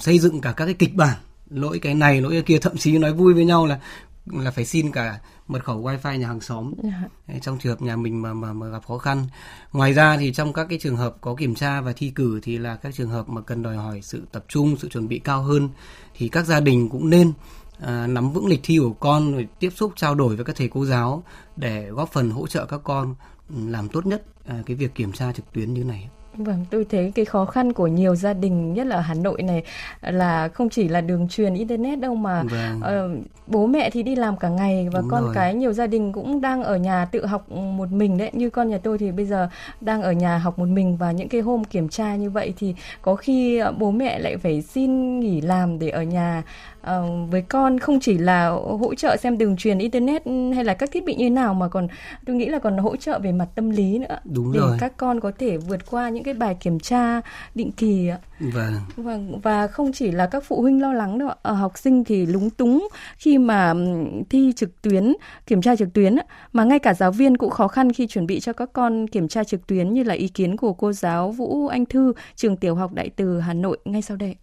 xây 0.00 0.18
dựng 0.18 0.40
cả 0.40 0.52
các 0.52 0.64
cái 0.64 0.74
kịch 0.74 0.94
bản 0.94 1.18
lỗi 1.50 1.78
cái 1.78 1.94
này 1.94 2.20
lỗi 2.20 2.32
cái 2.32 2.42
kia 2.42 2.58
thậm 2.58 2.76
chí 2.76 2.98
nói 2.98 3.12
vui 3.12 3.34
với 3.34 3.44
nhau 3.44 3.66
là 3.66 3.80
là 4.26 4.50
phải 4.50 4.64
xin 4.64 4.92
cả 4.92 5.20
mật 5.48 5.64
khẩu 5.64 5.82
wifi 5.82 6.16
nhà 6.16 6.26
hàng 6.26 6.40
xóm 6.40 6.72
yeah. 6.82 6.94
Dạ. 7.28 7.34
trong 7.42 7.58
trường 7.58 7.72
hợp 7.72 7.82
nhà 7.82 7.96
mình 7.96 8.22
mà, 8.22 8.34
mà 8.34 8.52
mà 8.52 8.68
gặp 8.68 8.86
khó 8.86 8.98
khăn 8.98 9.26
ngoài 9.72 9.92
ra 9.92 10.16
thì 10.16 10.32
trong 10.32 10.52
các 10.52 10.66
cái 10.70 10.78
trường 10.78 10.96
hợp 10.96 11.16
có 11.20 11.34
kiểm 11.34 11.54
tra 11.54 11.80
và 11.80 11.92
thi 11.92 12.10
cử 12.10 12.40
thì 12.42 12.58
là 12.58 12.76
các 12.76 12.94
trường 12.94 13.10
hợp 13.10 13.28
mà 13.28 13.40
cần 13.40 13.62
đòi 13.62 13.76
hỏi 13.76 14.00
sự 14.02 14.22
tập 14.32 14.44
trung 14.48 14.76
sự 14.78 14.88
chuẩn 14.88 15.08
bị 15.08 15.18
cao 15.18 15.42
hơn 15.42 15.68
thì 16.14 16.28
các 16.28 16.46
gia 16.46 16.60
đình 16.60 16.88
cũng 16.88 17.10
nên 17.10 17.32
à, 17.80 18.06
nắm 18.06 18.32
vững 18.32 18.46
lịch 18.46 18.60
thi 18.62 18.78
của 18.78 18.92
con 18.92 19.32
rồi 19.32 19.48
tiếp 19.58 19.70
xúc 19.76 19.92
trao 19.96 20.14
đổi 20.14 20.36
với 20.36 20.44
các 20.44 20.56
thầy 20.56 20.68
cô 20.68 20.86
giáo 20.86 21.22
để 21.56 21.90
góp 21.90 22.12
phần 22.12 22.30
hỗ 22.30 22.46
trợ 22.46 22.66
các 22.66 22.80
con 22.84 23.14
ừ, 23.48 23.54
làm 23.68 23.88
tốt 23.88 24.06
nhất 24.06 24.22
à, 24.46 24.62
cái 24.66 24.76
việc 24.76 24.94
kiểm 24.94 25.12
tra 25.12 25.32
trực 25.32 25.52
tuyến 25.52 25.74
như 25.74 25.84
này. 25.84 26.08
Vâng, 26.44 26.64
tôi 26.70 26.84
thấy 26.90 27.12
cái 27.14 27.24
khó 27.24 27.44
khăn 27.44 27.72
của 27.72 27.86
nhiều 27.86 28.14
gia 28.14 28.32
đình 28.32 28.74
nhất 28.74 28.86
là 28.86 28.96
ở 28.96 29.00
Hà 29.00 29.14
Nội 29.14 29.42
này 29.42 29.62
là 30.00 30.48
không 30.48 30.68
chỉ 30.68 30.88
là 30.88 31.00
đường 31.00 31.28
truyền 31.28 31.54
internet 31.54 32.00
đâu 32.00 32.14
mà 32.14 32.42
vâng. 32.42 32.80
uh, 33.20 33.26
bố 33.46 33.66
mẹ 33.66 33.90
thì 33.90 34.02
đi 34.02 34.16
làm 34.16 34.36
cả 34.36 34.48
ngày 34.48 34.88
và 34.92 35.00
Đúng 35.00 35.08
con 35.10 35.24
rồi. 35.24 35.34
cái 35.34 35.54
nhiều 35.54 35.72
gia 35.72 35.86
đình 35.86 36.12
cũng 36.12 36.40
đang 36.40 36.62
ở 36.62 36.76
nhà 36.76 37.04
tự 37.04 37.26
học 37.26 37.52
một 37.52 37.92
mình 37.92 38.18
đấy. 38.18 38.30
Như 38.32 38.50
con 38.50 38.68
nhà 38.68 38.78
tôi 38.78 38.98
thì 38.98 39.12
bây 39.12 39.26
giờ 39.26 39.48
đang 39.80 40.02
ở 40.02 40.12
nhà 40.12 40.38
học 40.38 40.58
một 40.58 40.68
mình 40.68 40.96
và 40.96 41.12
những 41.12 41.28
cái 41.28 41.40
hôm 41.40 41.64
kiểm 41.64 41.88
tra 41.88 42.16
như 42.16 42.30
vậy 42.30 42.54
thì 42.58 42.74
có 43.02 43.14
khi 43.14 43.60
bố 43.78 43.90
mẹ 43.90 44.18
lại 44.18 44.36
phải 44.36 44.62
xin 44.62 45.20
nghỉ 45.20 45.40
làm 45.40 45.78
để 45.78 45.88
ở 45.88 46.02
nhà 46.02 46.42
uh, 46.82 47.30
với 47.30 47.42
con 47.42 47.78
không 47.78 48.00
chỉ 48.00 48.18
là 48.18 48.48
hỗ 48.80 48.94
trợ 48.94 49.16
xem 49.16 49.38
đường 49.38 49.56
truyền 49.56 49.78
internet 49.78 50.22
hay 50.54 50.64
là 50.64 50.74
các 50.74 50.90
thiết 50.92 51.04
bị 51.04 51.14
như 51.14 51.30
nào 51.30 51.54
mà 51.54 51.68
còn 51.68 51.88
tôi 52.26 52.36
nghĩ 52.36 52.46
là 52.46 52.58
còn 52.58 52.78
hỗ 52.78 52.96
trợ 52.96 53.18
về 53.18 53.32
mặt 53.32 53.48
tâm 53.54 53.70
lý 53.70 53.98
nữa 53.98 54.18
Đúng 54.24 54.52
để 54.52 54.60
rồi. 54.60 54.76
các 54.80 54.96
con 54.96 55.20
có 55.20 55.32
thể 55.38 55.56
vượt 55.56 55.90
qua 55.90 56.08
những 56.08 56.24
cái 56.24 56.34
bài 56.34 56.56
kiểm 56.60 56.80
tra 56.80 57.20
định 57.54 57.72
kỳ 57.72 58.08
ạ. 58.08 58.18
Vâng. 58.40 58.74
Vâng 58.96 59.40
và 59.40 59.66
không 59.66 59.92
chỉ 59.92 60.10
là 60.10 60.26
các 60.26 60.44
phụ 60.44 60.60
huynh 60.60 60.82
lo 60.82 60.92
lắng 60.92 61.18
đâu 61.18 61.30
ở 61.42 61.52
học 61.52 61.78
sinh 61.78 62.04
thì 62.04 62.26
lúng 62.26 62.50
túng 62.50 62.88
khi 63.18 63.38
mà 63.38 63.74
thi 64.30 64.52
trực 64.56 64.82
tuyến, 64.82 65.14
kiểm 65.46 65.62
tra 65.62 65.76
trực 65.76 65.92
tuyến 65.92 66.16
mà 66.52 66.64
ngay 66.64 66.78
cả 66.78 66.94
giáo 66.94 67.12
viên 67.12 67.36
cũng 67.36 67.50
khó 67.50 67.68
khăn 67.68 67.92
khi 67.92 68.06
chuẩn 68.06 68.26
bị 68.26 68.40
cho 68.40 68.52
các 68.52 68.70
con 68.72 69.06
kiểm 69.06 69.28
tra 69.28 69.44
trực 69.44 69.66
tuyến 69.66 69.94
như 69.94 70.02
là 70.02 70.14
ý 70.14 70.28
kiến 70.28 70.56
của 70.56 70.72
cô 70.72 70.92
giáo 70.92 71.30
Vũ 71.30 71.66
Anh 71.66 71.86
Thư, 71.86 72.12
trường 72.36 72.56
tiểu 72.56 72.74
học 72.74 72.92
Đại 72.92 73.10
Từ 73.16 73.40
Hà 73.40 73.54
Nội 73.54 73.78
ngay 73.84 74.02
sau 74.02 74.16
đây. 74.16 74.36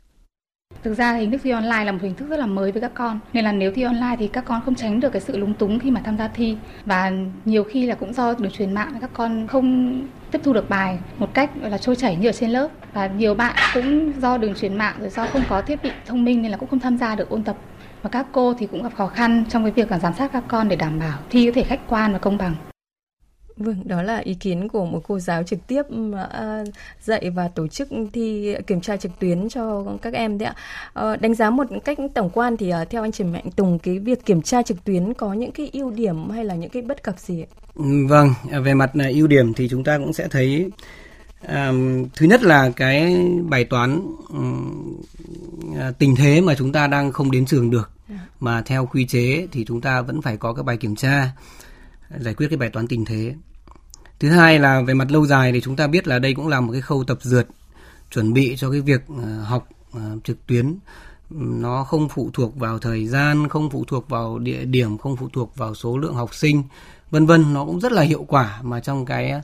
Thực 0.84 0.94
ra 0.94 1.14
hình 1.14 1.32
thức 1.32 1.42
thi 1.44 1.50
online 1.50 1.84
là 1.84 1.92
một 1.92 2.00
hình 2.02 2.16
thức 2.16 2.30
rất 2.30 2.40
là 2.40 2.46
mới 2.46 2.72
với 2.72 2.82
các 2.82 2.92
con, 2.94 3.20
Nên 3.34 3.44
là 3.44 3.52
nếu 3.52 3.72
thi 3.72 3.82
online 3.82 4.16
thì 4.20 4.28
các 4.28 4.46
con 4.46 4.62
không 4.66 4.76
tránh 4.76 5.00
được 5.00 5.10
cái 5.10 5.22
sự 5.22 5.38
lúng 5.38 5.54
túng 5.54 5.80
khi 5.80 5.92
mà 5.92 6.02
tham 6.04 6.18
gia 6.18 6.28
thi. 6.28 6.58
Và 6.86 7.12
nhiều 7.46 7.64
khi 7.64 7.86
là 7.86 7.96
cũng 7.96 8.14
do 8.14 8.34
đường 8.34 8.52
truyền 8.52 8.74
mạng, 8.74 8.94
các 9.02 9.10
con 9.14 9.48
không 9.48 10.02
tiếp 10.32 10.42
thu 10.44 10.54
được 10.54 10.70
bài 10.70 11.00
một 11.18 11.34
cách 11.34 11.50
là, 11.62 11.78
trôi 11.78 11.96
chảy 11.96 12.16
như 12.16 12.30
ở 12.30 12.32
trên 12.32 12.50
lớp. 12.50 12.68
Và 12.94 13.08
nhiều 13.08 13.36
bạn 13.36 13.56
cũng 13.74 14.12
do 14.22 14.38
đường 14.38 14.56
truyền 14.56 14.78
mạng 14.78 14.96
rồi 15.00 15.10
do 15.10 15.26
không 15.26 15.44
có 15.50 15.62
thiết 15.62 15.84
bị 15.84 15.92
thông 16.06 16.24
minh 16.24 16.42
nên 16.42 16.52
là 16.52 16.58
cũng 16.58 16.70
không 16.70 16.80
tham 16.80 16.98
gia 16.98 17.16
được 17.16 17.30
ôn 17.30 17.44
tập. 17.44 17.56
Và 18.02 18.10
các 18.10 18.26
cô 18.32 18.54
thì 18.54 18.68
cũng 18.68 18.84
gặp 18.84 18.92
khó 18.98 19.08
khăn 19.08 19.44
trong 19.50 19.64
cái 19.64 19.72
việc 19.72 19.92
là 19.92 20.00
giám 20.00 20.14
sát 20.14 20.32
các 20.34 20.44
con 20.48 20.70
để 20.70 20.76
đảm 20.76 21.00
bảo 21.00 21.20
thi 21.30 21.46
có 21.46 21.52
thể 21.56 21.64
khách 21.64 21.88
quan 21.88 22.14
và 22.14 22.20
công 22.20 22.38
bằng. 22.38 22.56
Vâng, 23.58 23.76
đó 23.86 24.02
là 24.02 24.18
ý 24.18 24.34
kiến 24.34 24.68
của 24.68 24.86
một 24.86 25.02
cô 25.08 25.20
giáo 25.20 25.44
trực 25.44 25.68
tiếp 25.68 25.82
uh, 25.82 26.18
dạy 27.04 27.30
và 27.30 27.48
tổ 27.48 27.68
chức 27.68 27.90
thi 28.14 28.56
kiểm 28.68 28.82
tra 28.82 28.98
trực 28.98 29.12
tuyến 29.20 29.50
cho 29.50 29.86
các 30.02 30.14
em 30.14 30.38
đấy 30.38 30.50
ạ. 30.50 30.56
Uh, 31.14 31.22
đánh 31.22 31.36
giá 31.36 31.50
một 31.50 31.68
cách 31.86 31.98
tổng 32.14 32.30
quan 32.34 32.58
thì 32.58 32.74
uh, 32.82 32.90
theo 32.90 33.02
anh 33.02 33.12
Trần 33.12 33.32
Mạnh 33.32 33.52
Tùng 33.56 33.80
cái 33.80 34.00
việc 34.00 34.26
kiểm 34.26 34.42
tra 34.42 34.62
trực 34.62 34.84
tuyến 34.84 35.14
có 35.14 35.34
những 35.34 35.52
cái 35.52 35.70
ưu 35.74 35.92
điểm 35.92 36.30
hay 36.30 36.46
là 36.46 36.56
những 36.56 36.70
cái 36.70 36.82
bất 36.82 37.04
cập 37.04 37.20
gì 37.20 37.42
ạ? 37.42 37.50
Ừ, 37.76 38.08
vâng, 38.10 38.30
về 38.64 38.74
mặt 38.74 38.96
là 38.96 39.08
ưu 39.08 39.28
điểm 39.28 39.54
thì 39.54 39.68
chúng 39.70 39.84
ta 39.84 39.98
cũng 39.98 40.14
sẽ 40.14 40.28
thấy 40.28 40.72
um, 41.48 42.06
thứ 42.16 42.26
nhất 42.26 42.44
là 42.44 42.70
cái 42.76 43.28
bài 43.50 43.64
toán 43.64 44.02
um, 44.30 44.96
tình 46.00 46.16
thế 46.16 46.42
mà 46.42 46.56
chúng 46.58 46.72
ta 46.72 46.88
đang 46.88 47.12
không 47.12 47.32
đến 47.32 47.46
trường 47.46 47.70
được 47.70 47.92
dạ. 48.10 48.16
mà 48.40 48.62
theo 48.62 48.86
quy 48.86 49.06
chế 49.06 49.48
thì 49.52 49.66
chúng 49.68 49.82
ta 49.82 50.02
vẫn 50.02 50.22
phải 50.22 50.38
có 50.38 50.54
cái 50.54 50.64
bài 50.64 50.78
kiểm 50.78 50.96
tra 50.96 51.32
giải 52.20 52.34
quyết 52.34 52.48
cái 52.50 52.58
bài 52.58 52.70
toán 52.70 52.88
tình 52.88 53.06
thế. 53.06 53.36
Thứ 54.20 54.30
hai 54.30 54.60
là 54.60 54.82
về 54.82 54.94
mặt 54.94 55.12
lâu 55.12 55.26
dài 55.26 55.52
thì 55.52 55.62
chúng 55.62 55.76
ta 55.76 55.88
biết 55.88 56.08
là 56.08 56.20
đây 56.20 56.34
cũng 56.34 56.48
là 56.48 56.62
một 56.62 56.72
cái 56.72 56.82
khâu 56.82 57.04
tập 57.04 57.18
dượt 57.22 57.48
chuẩn 58.12 58.34
bị 58.34 58.56
cho 58.58 58.72
cái 58.72 58.82
việc 58.82 59.02
ờ, 59.24 59.42
học 59.42 59.70
ờ, 59.94 60.02
trực 60.24 60.48
tuyến. 60.48 60.78
Nó 61.30 61.84
không 61.84 62.10
phụ 62.10 62.30
thuộc 62.34 62.56
vào 62.56 62.80
thời 62.80 63.08
gian, 63.08 63.48
không 63.48 63.70
phụ 63.70 63.84
thuộc 63.88 64.10
vào 64.10 64.40
địa 64.40 64.66
điểm, 64.66 64.98
không 64.98 65.16
phụ 65.16 65.30
thuộc 65.34 65.56
vào 65.56 65.76
số 65.76 65.98
lượng 65.98 66.16
học 66.16 66.36
sinh, 66.36 66.64
vân 67.12 67.26
vân, 67.26 67.54
nó 67.54 67.66
cũng 67.66 67.80
rất 67.80 67.92
là 67.92 68.02
hiệu 68.02 68.26
quả 68.28 68.60
mà 68.64 68.80
trong 68.80 69.06
cái 69.06 69.30
ờ, 69.30 69.42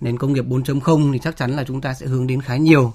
nền 0.00 0.18
công 0.18 0.32
nghiệp 0.32 0.44
4.0 0.44 1.12
thì 1.12 1.18
chắc 1.18 1.36
chắn 1.36 1.50
là 1.50 1.64
chúng 1.64 1.80
ta 1.80 1.94
sẽ 1.94 2.06
hướng 2.06 2.26
đến 2.26 2.40
khá 2.40 2.56
nhiều 2.56 2.92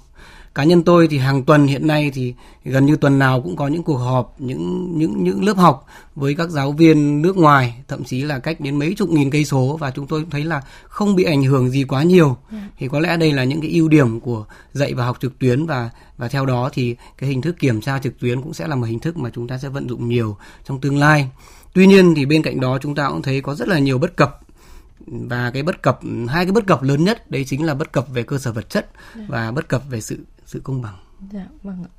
cá 0.58 0.64
nhân 0.64 0.84
tôi 0.84 1.08
thì 1.08 1.18
hàng 1.18 1.44
tuần 1.44 1.68
hiện 1.68 1.88
nay 1.88 2.12
thì 2.14 2.34
gần 2.66 2.86
như 2.86 2.96
tuần 2.96 3.20
nào 3.20 3.42
cũng 3.42 3.56
có 3.56 3.68
những 3.68 3.84
cuộc 3.84 3.98
họp 3.98 4.36
những 4.40 4.92
những 4.98 5.24
những 5.24 5.44
lớp 5.44 5.58
học 5.58 5.86
với 6.16 6.36
các 6.36 6.50
giáo 6.50 6.72
viên 6.72 7.22
nước 7.22 7.38
ngoài 7.38 7.76
thậm 7.88 8.04
chí 8.04 8.22
là 8.22 8.40
cách 8.40 8.60
đến 8.60 8.80
mấy 8.80 8.94
chục 8.98 9.10
nghìn 9.10 9.30
cây 9.30 9.46
số 9.46 9.78
và 9.80 9.92
chúng 9.92 10.08
tôi 10.08 10.26
thấy 10.32 10.44
là 10.44 10.62
không 10.84 11.16
bị 11.16 11.24
ảnh 11.24 11.44
hưởng 11.44 11.70
gì 11.70 11.84
quá 11.84 12.04
nhiều 12.04 12.38
ừ. 12.52 12.58
thì 12.78 12.88
có 12.88 13.00
lẽ 13.00 13.18
đây 13.18 13.34
là 13.34 13.44
những 13.44 13.62
cái 13.62 13.72
ưu 13.72 13.88
điểm 13.88 14.20
của 14.20 14.46
dạy 14.74 14.94
và 14.94 15.06
học 15.06 15.18
trực 15.22 15.40
tuyến 15.40 15.66
và 15.66 15.90
và 16.18 16.28
theo 16.28 16.46
đó 16.46 16.70
thì 16.74 16.96
cái 17.18 17.30
hình 17.30 17.42
thức 17.42 17.56
kiểm 17.60 17.82
tra 17.82 18.00
trực 18.00 18.20
tuyến 18.20 18.42
cũng 18.42 18.54
sẽ 18.54 18.68
là 18.68 18.76
một 18.76 18.86
hình 18.86 19.00
thức 19.00 19.18
mà 19.18 19.30
chúng 19.30 19.48
ta 19.48 19.58
sẽ 19.58 19.70
vận 19.70 19.90
dụng 19.90 20.10
nhiều 20.10 20.38
trong 20.68 20.82
tương 20.82 20.98
lai 20.98 21.30
tuy 21.74 21.88
nhiên 21.88 22.14
thì 22.16 22.26
bên 22.26 22.42
cạnh 22.42 22.60
đó 22.60 22.78
chúng 22.82 22.96
ta 22.96 23.10
cũng 23.10 23.22
thấy 23.22 23.42
có 23.42 23.56
rất 23.56 23.68
là 23.68 23.80
nhiều 23.80 23.98
bất 23.98 24.16
cập 24.18 24.40
và 25.08 25.52
cái 25.54 25.64
bất 25.64 25.82
cập 25.82 26.00
hai 26.28 26.46
cái 26.46 26.52
bất 26.52 26.68
cập 26.68 26.84
lớn 26.84 27.04
nhất 27.04 27.32
đấy 27.32 27.46
chính 27.48 27.66
là 27.66 27.74
bất 27.74 27.92
cập 27.92 28.08
về 28.14 28.24
cơ 28.24 28.38
sở 28.38 28.52
vật 28.52 28.70
chất 28.70 28.90
dạ. 29.16 29.22
và 29.28 29.52
bất 29.52 29.68
cập 29.70 29.84
về 29.90 30.02
sự 30.02 30.18
sự 30.48 30.62
công 30.64 30.82
bằng. 30.82 30.96
Dạ, 31.34 31.46
vâng 31.64 31.84
ạ. 31.84 31.92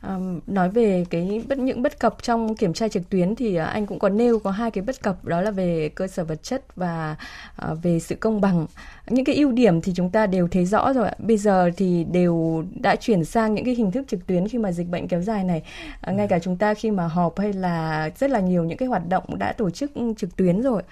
À, 0.00 0.18
nói 0.46 0.70
về 0.70 1.04
cái 1.10 1.44
bất 1.48 1.58
những 1.58 1.82
bất 1.82 1.98
cập 2.00 2.16
trong 2.22 2.56
kiểm 2.56 2.72
tra 2.72 2.88
trực 2.88 3.08
tuyến 3.10 3.34
thì 3.34 3.56
à, 3.56 3.64
anh 3.64 3.86
cũng 3.86 3.98
có 3.98 4.08
nêu 4.08 4.38
có 4.38 4.50
hai 4.50 4.70
cái 4.70 4.84
bất 4.84 5.02
cập 5.02 5.24
đó 5.24 5.40
là 5.40 5.50
về 5.50 5.88
cơ 5.88 6.06
sở 6.06 6.24
vật 6.24 6.42
chất 6.42 6.76
và 6.76 7.16
à, 7.56 7.74
về 7.74 8.00
sự 8.00 8.14
công 8.14 8.40
bằng. 8.40 8.66
Những 9.08 9.24
cái 9.24 9.36
ưu 9.36 9.52
điểm 9.52 9.80
thì 9.80 9.92
chúng 9.96 10.10
ta 10.10 10.26
đều 10.26 10.48
thấy 10.48 10.64
rõ 10.64 10.92
rồi 10.92 11.08
ạ. 11.08 11.14
Bây 11.18 11.36
giờ 11.36 11.70
thì 11.76 12.04
đều 12.04 12.64
đã 12.80 12.96
chuyển 12.96 13.24
sang 13.24 13.54
những 13.54 13.64
cái 13.64 13.74
hình 13.74 13.90
thức 13.90 14.04
trực 14.08 14.26
tuyến 14.26 14.48
khi 14.48 14.58
mà 14.58 14.72
dịch 14.72 14.88
bệnh 14.88 15.08
kéo 15.08 15.20
dài 15.20 15.44
này. 15.44 15.62
À, 16.00 16.12
ngay 16.12 16.28
cả 16.28 16.38
chúng 16.38 16.56
ta 16.56 16.74
khi 16.74 16.90
mà 16.90 17.06
họp 17.06 17.38
hay 17.38 17.52
là 17.52 18.10
rất 18.18 18.30
là 18.30 18.40
nhiều 18.40 18.64
những 18.64 18.78
cái 18.78 18.88
hoạt 18.88 19.08
động 19.08 19.38
đã 19.38 19.52
tổ 19.52 19.70
chức 19.70 19.92
trực 20.16 20.36
tuyến 20.36 20.62
rồi 20.62 20.82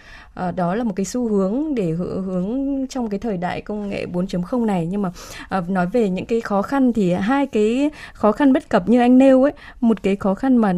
à, 0.41 0.51
đó 0.51 0.75
là 0.75 0.85
một 0.85 0.93
cái 0.97 1.07
xu 1.07 1.29
hướng 1.29 1.75
để 1.75 1.91
hướng 1.91 2.87
trong 2.89 3.09
cái 3.09 3.21
thời 3.21 3.37
đại 3.37 3.61
công 3.61 3.89
nghệ 3.89 4.07
4.0 4.13 4.65
này. 4.65 4.87
Nhưng 4.87 5.03
mà 5.03 5.13
à, 5.49 5.63
nói 5.69 5.87
về 5.87 6.09
những 6.09 6.27
cái 6.27 6.41
khó 6.41 6.63
khăn 6.63 6.93
thì 6.93 7.13
hai 7.13 7.47
cái 7.47 7.91
khó 8.13 8.33
khăn 8.33 8.53
bất 8.53 8.69
cập 8.69 8.89
như 8.89 9.01
anh 9.01 9.19
nêu 9.19 9.43
ấy, 9.43 9.53
một 9.81 10.03
cái 10.03 10.17
khó 10.17 10.35
khăn 10.35 10.57
mà 10.57 10.73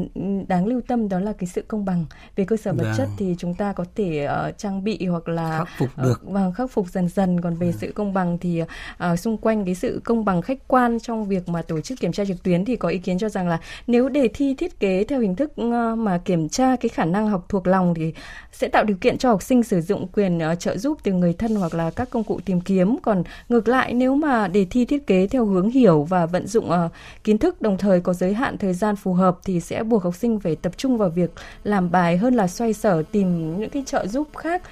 đáng 0.48 0.66
lưu 0.66 0.80
tâm 0.86 1.08
đó 1.08 1.18
là 1.18 1.32
cái 1.32 1.46
sự 1.46 1.62
công 1.68 1.84
bằng. 1.84 2.04
Về 2.36 2.44
cơ 2.44 2.56
sở 2.56 2.72
vật 2.72 2.94
chất 2.96 3.08
thì 3.18 3.34
chúng 3.38 3.54
ta 3.54 3.72
có 3.72 3.84
thể 3.94 4.28
uh, 4.48 4.58
trang 4.58 4.84
bị 4.84 5.06
hoặc 5.06 5.28
là 5.28 5.58
khắc 5.58 5.68
phục 5.78 5.88
được. 5.96 6.20
uh, 6.26 6.32
vâng 6.32 6.52
khắc 6.52 6.70
phục 6.70 6.88
dần 6.88 7.08
dần. 7.08 7.40
Còn 7.40 7.54
về 7.54 7.66
ừ. 7.66 7.72
sự 7.80 7.92
công 7.94 8.12
bằng 8.12 8.38
thì 8.38 8.62
uh, 8.62 9.18
xung 9.18 9.36
quanh 9.36 9.64
cái 9.64 9.74
sự 9.74 10.00
công 10.04 10.24
bằng 10.24 10.42
khách 10.42 10.68
quan 10.68 11.00
trong 11.00 11.24
việc 11.24 11.48
mà 11.48 11.62
tổ 11.62 11.80
chức 11.80 12.00
kiểm 12.00 12.12
tra 12.12 12.24
trực 12.24 12.42
tuyến 12.42 12.64
thì 12.64 12.76
có 12.76 12.88
ý 12.88 12.98
kiến 12.98 13.18
cho 13.18 13.28
rằng 13.28 13.48
là 13.48 13.58
nếu 13.86 14.08
đề 14.08 14.28
thi 14.34 14.54
thiết 14.54 14.80
kế 14.80 15.04
theo 15.04 15.20
hình 15.20 15.36
thức 15.36 15.52
uh, 15.62 15.98
mà 15.98 16.18
kiểm 16.24 16.48
tra 16.48 16.76
cái 16.76 16.88
khả 16.88 17.04
năng 17.04 17.28
học 17.28 17.46
thuộc 17.48 17.66
lòng 17.66 17.94
thì 17.94 18.14
sẽ 18.52 18.68
tạo 18.68 18.84
điều 18.84 18.96
kiện 19.00 19.18
cho 19.18 19.30
học 19.30 19.42
sinh 19.42 19.51
sử 19.62 19.80
dụng 19.80 20.06
quyền 20.12 20.38
uh, 20.38 20.60
trợ 20.60 20.76
giúp 20.76 20.98
từ 21.02 21.12
người 21.12 21.32
thân 21.32 21.54
hoặc 21.54 21.74
là 21.74 21.90
các 21.90 22.10
công 22.10 22.24
cụ 22.24 22.40
tìm 22.44 22.60
kiếm 22.60 22.96
còn 23.02 23.22
ngược 23.48 23.68
lại 23.68 23.94
nếu 23.94 24.14
mà 24.14 24.48
đề 24.48 24.66
thi 24.70 24.84
thiết 24.84 25.06
kế 25.06 25.26
theo 25.26 25.44
hướng 25.44 25.70
hiểu 25.70 26.02
và 26.02 26.26
vận 26.26 26.46
dụng 26.46 26.70
uh, 26.70 26.92
kiến 27.24 27.38
thức 27.38 27.62
đồng 27.62 27.78
thời 27.78 28.00
có 28.00 28.12
giới 28.12 28.34
hạn 28.34 28.58
thời 28.58 28.74
gian 28.74 28.96
phù 28.96 29.12
hợp 29.14 29.38
thì 29.44 29.60
sẽ 29.60 29.82
buộc 29.82 30.02
học 30.02 30.14
sinh 30.14 30.40
phải 30.40 30.56
tập 30.56 30.72
trung 30.76 30.98
vào 30.98 31.08
việc 31.08 31.30
làm 31.64 31.90
bài 31.90 32.16
hơn 32.16 32.34
là 32.34 32.48
xoay 32.48 32.72
sở 32.72 33.02
tìm 33.12 33.60
những 33.60 33.70
cái 33.70 33.82
trợ 33.86 34.06
giúp 34.06 34.28
khác 34.36 34.62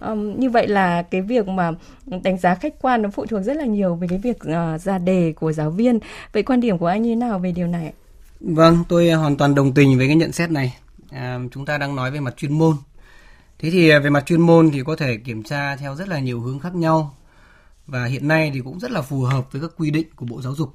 Um, 0.00 0.40
như 0.40 0.50
vậy 0.50 0.68
là 0.68 1.02
cái 1.02 1.22
việc 1.22 1.48
mà 1.48 1.72
đánh 2.22 2.38
giá 2.38 2.54
khách 2.54 2.74
quan 2.80 3.02
nó 3.02 3.08
phụ 3.10 3.26
thuộc 3.26 3.42
rất 3.42 3.56
là 3.56 3.64
nhiều 3.64 3.94
về 3.94 4.08
cái 4.10 4.18
việc 4.18 4.36
uh, 4.36 4.80
ra 4.80 4.98
đề 4.98 5.32
của 5.32 5.52
giáo 5.52 5.70
viên. 5.70 5.98
Vậy 6.32 6.42
quan 6.42 6.60
điểm 6.60 6.78
của 6.78 6.86
anh 6.86 7.02
như 7.02 7.10
thế 7.10 7.16
nào 7.16 7.38
về 7.38 7.52
điều 7.52 7.66
này? 7.66 7.92
Vâng, 8.40 8.84
tôi 8.88 9.10
hoàn 9.10 9.36
toàn 9.36 9.54
đồng 9.54 9.72
tình 9.72 9.98
với 9.98 10.06
cái 10.06 10.16
nhận 10.16 10.32
xét 10.32 10.50
này. 10.50 10.76
À, 11.10 11.38
chúng 11.50 11.66
ta 11.66 11.78
đang 11.78 11.96
nói 11.96 12.10
về 12.10 12.20
mặt 12.20 12.36
chuyên 12.36 12.52
môn. 12.52 12.76
Thế 13.58 13.70
thì 13.70 13.98
về 13.98 14.10
mặt 14.10 14.26
chuyên 14.26 14.40
môn 14.40 14.70
thì 14.70 14.82
có 14.82 14.96
thể 14.96 15.16
kiểm 15.16 15.42
tra 15.42 15.76
theo 15.76 15.94
rất 15.94 16.08
là 16.08 16.18
nhiều 16.18 16.40
hướng 16.40 16.58
khác 16.58 16.74
nhau 16.74 17.16
và 17.86 18.04
hiện 18.04 18.28
nay 18.28 18.50
thì 18.54 18.60
cũng 18.60 18.80
rất 18.80 18.90
là 18.90 19.02
phù 19.02 19.20
hợp 19.20 19.52
với 19.52 19.62
các 19.62 19.70
quy 19.76 19.90
định 19.90 20.06
của 20.16 20.26
Bộ 20.26 20.42
Giáo 20.42 20.54
dục. 20.54 20.74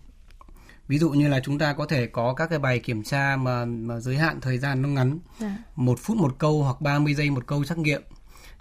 Ví 0.88 0.98
dụ 0.98 1.10
như 1.10 1.28
là 1.28 1.40
chúng 1.44 1.60
ta 1.60 1.74
có 1.74 1.86
thể 1.86 2.08
có 2.08 2.34
các 2.34 2.50
cái 2.50 2.60
bài 2.60 2.80
kiểm 2.80 3.04
tra 3.04 3.36
mà, 3.36 3.66
mà 3.66 4.00
giới 4.00 4.18
hạn 4.18 4.42
thời 4.42 4.58
gian 4.58 4.82
nó 4.82 4.90
ngắn, 4.90 5.20
dạ. 5.40 5.58
một 5.76 6.00
phút 6.00 6.18
một 6.18 6.36
câu 6.38 6.64
hoặc 6.64 6.82
30 6.82 7.14
giây 7.14 7.30
một 7.30 7.48
câu 7.48 7.64
trắc 7.64 7.78
nghiệm. 7.78 8.02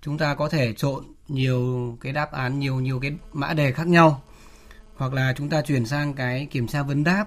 Chúng 0.03 0.19
ta 0.19 0.35
có 0.35 0.49
thể 0.49 0.73
trộn 0.73 1.05
nhiều 1.29 1.97
cái 2.01 2.13
đáp 2.13 2.33
án, 2.33 2.59
nhiều 2.59 2.81
nhiều 2.81 3.01
cái 3.01 3.13
mã 3.33 3.53
đề 3.53 3.73
khác 3.73 3.87
nhau. 3.87 4.23
Hoặc 4.97 5.13
là 5.13 5.35
chúng 5.37 5.49
ta 5.49 5.63
chuyển 5.63 5.87
sang 5.87 6.15
cái 6.15 6.47
kiểm 6.51 6.67
tra 6.67 6.83
vấn 6.83 7.05
đáp. 7.05 7.27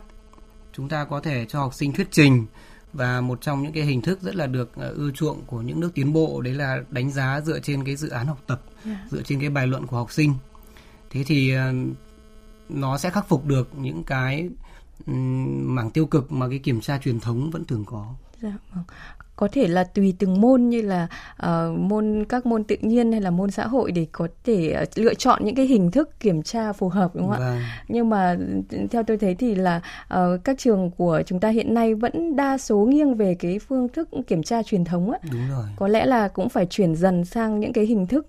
Chúng 0.74 0.90
ta 0.90 1.06
có 1.06 1.20
thể 1.20 1.46
cho 1.46 1.60
học 1.60 1.74
sinh 1.74 1.94
thuyết 1.94 2.08
trình 2.12 2.46
và 2.94 3.22
một 3.22 3.42
trong 3.42 3.64
những 3.64 3.74
cái 3.74 3.84
hình 3.84 4.02
thức 4.02 4.22
rất 4.22 4.36
là 4.36 4.48
được 4.48 4.72
ờ, 4.76 4.90
ưa 4.90 5.12
chuộng 5.12 5.42
của 5.46 5.62
những 5.62 5.80
nước 5.80 5.92
tiến 5.94 6.14
bộ 6.14 6.42
đấy 6.42 6.54
là 6.54 6.84
đánh 6.90 7.12
giá 7.12 7.42
dựa 7.42 7.60
trên 7.60 7.84
cái 7.84 7.96
dự 7.96 8.10
án 8.10 8.28
học 8.28 8.40
tập, 8.48 8.62
yeah. 8.86 8.98
Dạ. 9.02 9.08
dựa 9.12 9.22
trên 9.22 9.40
cái 9.40 9.50
bài 9.50 9.68
luận 9.68 9.88
của 9.88 9.98
học 9.98 10.12
sinh 10.12 10.34
thế 11.10 11.24
thì 11.24 11.54
ờ, 11.54 11.74
nó 12.70 12.98
sẽ 12.98 13.10
khắc 13.10 13.30
phục 13.30 13.46
được 13.46 13.70
những 13.78 14.04
cái 14.04 14.50
mảng 15.06 15.92
tiêu 15.92 16.06
cực 16.06 16.32
mà 16.32 16.50
cái 16.50 16.60
kiểm 16.60 16.82
tra 16.82 16.98
truyền 16.98 17.20
thống 17.20 17.52
vẫn 17.52 17.66
thường 17.66 17.86
có. 17.86 18.14
Dạ, 18.42 18.54
vâng 18.74 18.84
có 19.36 19.48
thể 19.52 19.68
là 19.68 19.84
tùy 19.84 20.14
từng 20.20 20.42
môn 20.42 20.70
như 20.70 20.82
là 20.82 21.08
uh, 21.46 21.80
môn 21.80 22.26
các 22.30 22.46
môn 22.46 22.64
tự 22.64 22.76
nhiên 22.82 23.12
hay 23.12 23.22
là 23.22 23.32
môn 23.32 23.52
xã 23.52 23.68
hội 23.68 23.92
để 23.92 24.06
có 24.12 24.28
thể 24.44 24.78
uh, 24.82 24.88
lựa 24.96 25.14
chọn 25.14 25.46
những 25.46 25.56
cái 25.56 25.66
hình 25.66 25.92
thức 25.92 26.20
kiểm 26.20 26.44
tra 26.44 26.74
phù 26.74 26.90
hợp 26.90 27.16
đúng 27.16 27.28
không 27.28 27.40
vâng. 27.40 27.58
ạ? 27.58 27.84
Nhưng 27.88 28.10
mà 28.10 28.38
theo 28.92 29.04
tôi 29.04 29.18
thấy 29.18 29.36
thì 29.36 29.56
là 29.56 29.82
uh, 30.14 30.44
các 30.44 30.58
trường 30.60 30.92
của 30.98 31.22
chúng 31.26 31.40
ta 31.40 31.50
hiện 31.50 31.74
nay 31.74 31.94
vẫn 31.94 32.36
đa 32.36 32.58
số 32.58 32.78
nghiêng 32.78 33.16
về 33.16 33.36
cái 33.36 33.60
phương 33.60 33.90
thức 33.90 34.10
kiểm 34.28 34.44
tra 34.44 34.64
truyền 34.64 34.86
thống 34.86 35.12
á. 35.12 35.20
Đúng 35.32 35.50
rồi. 35.50 35.66
Có 35.76 35.88
lẽ 35.88 36.06
là 36.06 36.28
cũng 36.28 36.50
phải 36.50 36.66
chuyển 36.66 36.96
dần 36.96 37.26
sang 37.26 37.60
những 37.60 37.74
cái 37.74 37.86
hình 37.86 38.08
thức 38.08 38.28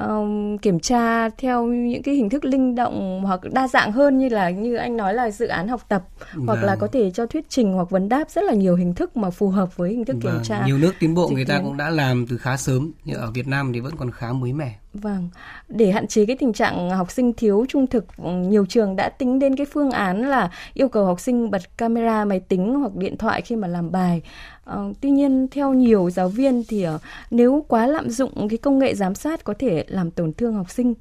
uh, 0.00 0.62
kiểm 0.62 0.80
tra 0.80 1.28
theo 1.28 1.66
những 1.66 2.02
cái 2.02 2.14
hình 2.14 2.30
thức 2.30 2.44
linh 2.44 2.74
động 2.74 3.22
hoặc 3.24 3.40
đa 3.52 3.68
dạng 3.68 3.92
hơn 3.92 4.18
như 4.18 4.28
là 4.28 4.50
như 4.50 4.76
anh 4.76 4.96
nói 4.96 5.14
là 5.14 5.30
dự 5.30 5.46
án 5.46 5.68
học 5.68 5.80
tập 5.88 6.02
vâng. 6.34 6.46
hoặc 6.46 6.62
là 6.62 6.72
vâng. 6.72 6.78
có 6.78 6.86
thể 6.86 7.10
cho 7.10 7.26
thuyết 7.26 7.46
trình 7.48 7.72
hoặc 7.72 7.90
vấn 7.90 8.08
đáp 8.08 8.30
rất 8.30 8.44
là 8.44 8.52
nhiều 8.52 8.76
hình 8.76 8.94
thức 8.94 9.16
mà 9.16 9.30
phù 9.30 9.48
hợp 9.48 9.76
với 9.76 9.90
hình 9.90 10.04
thức 10.04 10.16
kiểm 10.22 10.31
vâng, 10.32 10.42
tra 10.44 10.66
nhiều 10.66 10.78
nước 10.78 10.92
tiến 10.98 11.14
bộ 11.14 11.28
người 11.28 11.44
ta 11.44 11.60
cũng 11.64 11.76
đã 11.76 11.90
làm 11.90 12.26
từ 12.26 12.38
khá 12.38 12.56
sớm 12.56 12.92
nhưng 13.04 13.16
ở 13.20 13.30
Việt 13.30 13.48
Nam 13.48 13.72
thì 13.72 13.80
vẫn 13.80 13.96
còn 13.96 14.10
khá 14.10 14.32
mới 14.32 14.52
mẻ 14.52 14.78
Vâng, 14.94 15.28
để 15.68 15.90
hạn 15.90 16.06
chế 16.06 16.26
cái 16.26 16.36
tình 16.36 16.52
trạng 16.52 16.90
học 16.90 17.10
sinh 17.10 17.32
thiếu 17.32 17.66
trung 17.68 17.86
thực, 17.86 18.06
nhiều 18.18 18.66
trường 18.66 18.96
đã 18.96 19.08
tính 19.08 19.38
đến 19.38 19.56
cái 19.56 19.66
phương 19.66 19.90
án 19.90 20.28
là 20.28 20.50
yêu 20.74 20.88
cầu 20.88 21.06
học 21.06 21.20
sinh 21.20 21.50
bật 21.50 21.78
camera 21.78 22.24
máy 22.24 22.40
tính 22.40 22.74
hoặc 22.74 22.94
điện 22.96 23.16
thoại 23.16 23.42
khi 23.42 23.56
mà 23.56 23.68
làm 23.68 23.92
bài. 23.92 24.22
Uh, 24.70 24.96
tuy 25.00 25.10
nhiên 25.10 25.48
theo 25.50 25.72
nhiều 25.72 26.10
giáo 26.10 26.28
viên 26.28 26.64
thì 26.68 26.88
uh, 26.88 27.00
nếu 27.30 27.64
quá 27.68 27.86
lạm 27.86 28.10
dụng 28.10 28.48
cái 28.48 28.58
công 28.58 28.78
nghệ 28.78 28.94
giám 28.94 29.14
sát 29.14 29.44
có 29.44 29.54
thể 29.58 29.84
làm 29.88 30.10
tổn 30.10 30.32
thương 30.32 30.54
học 30.54 30.70
sinh. 30.70 30.94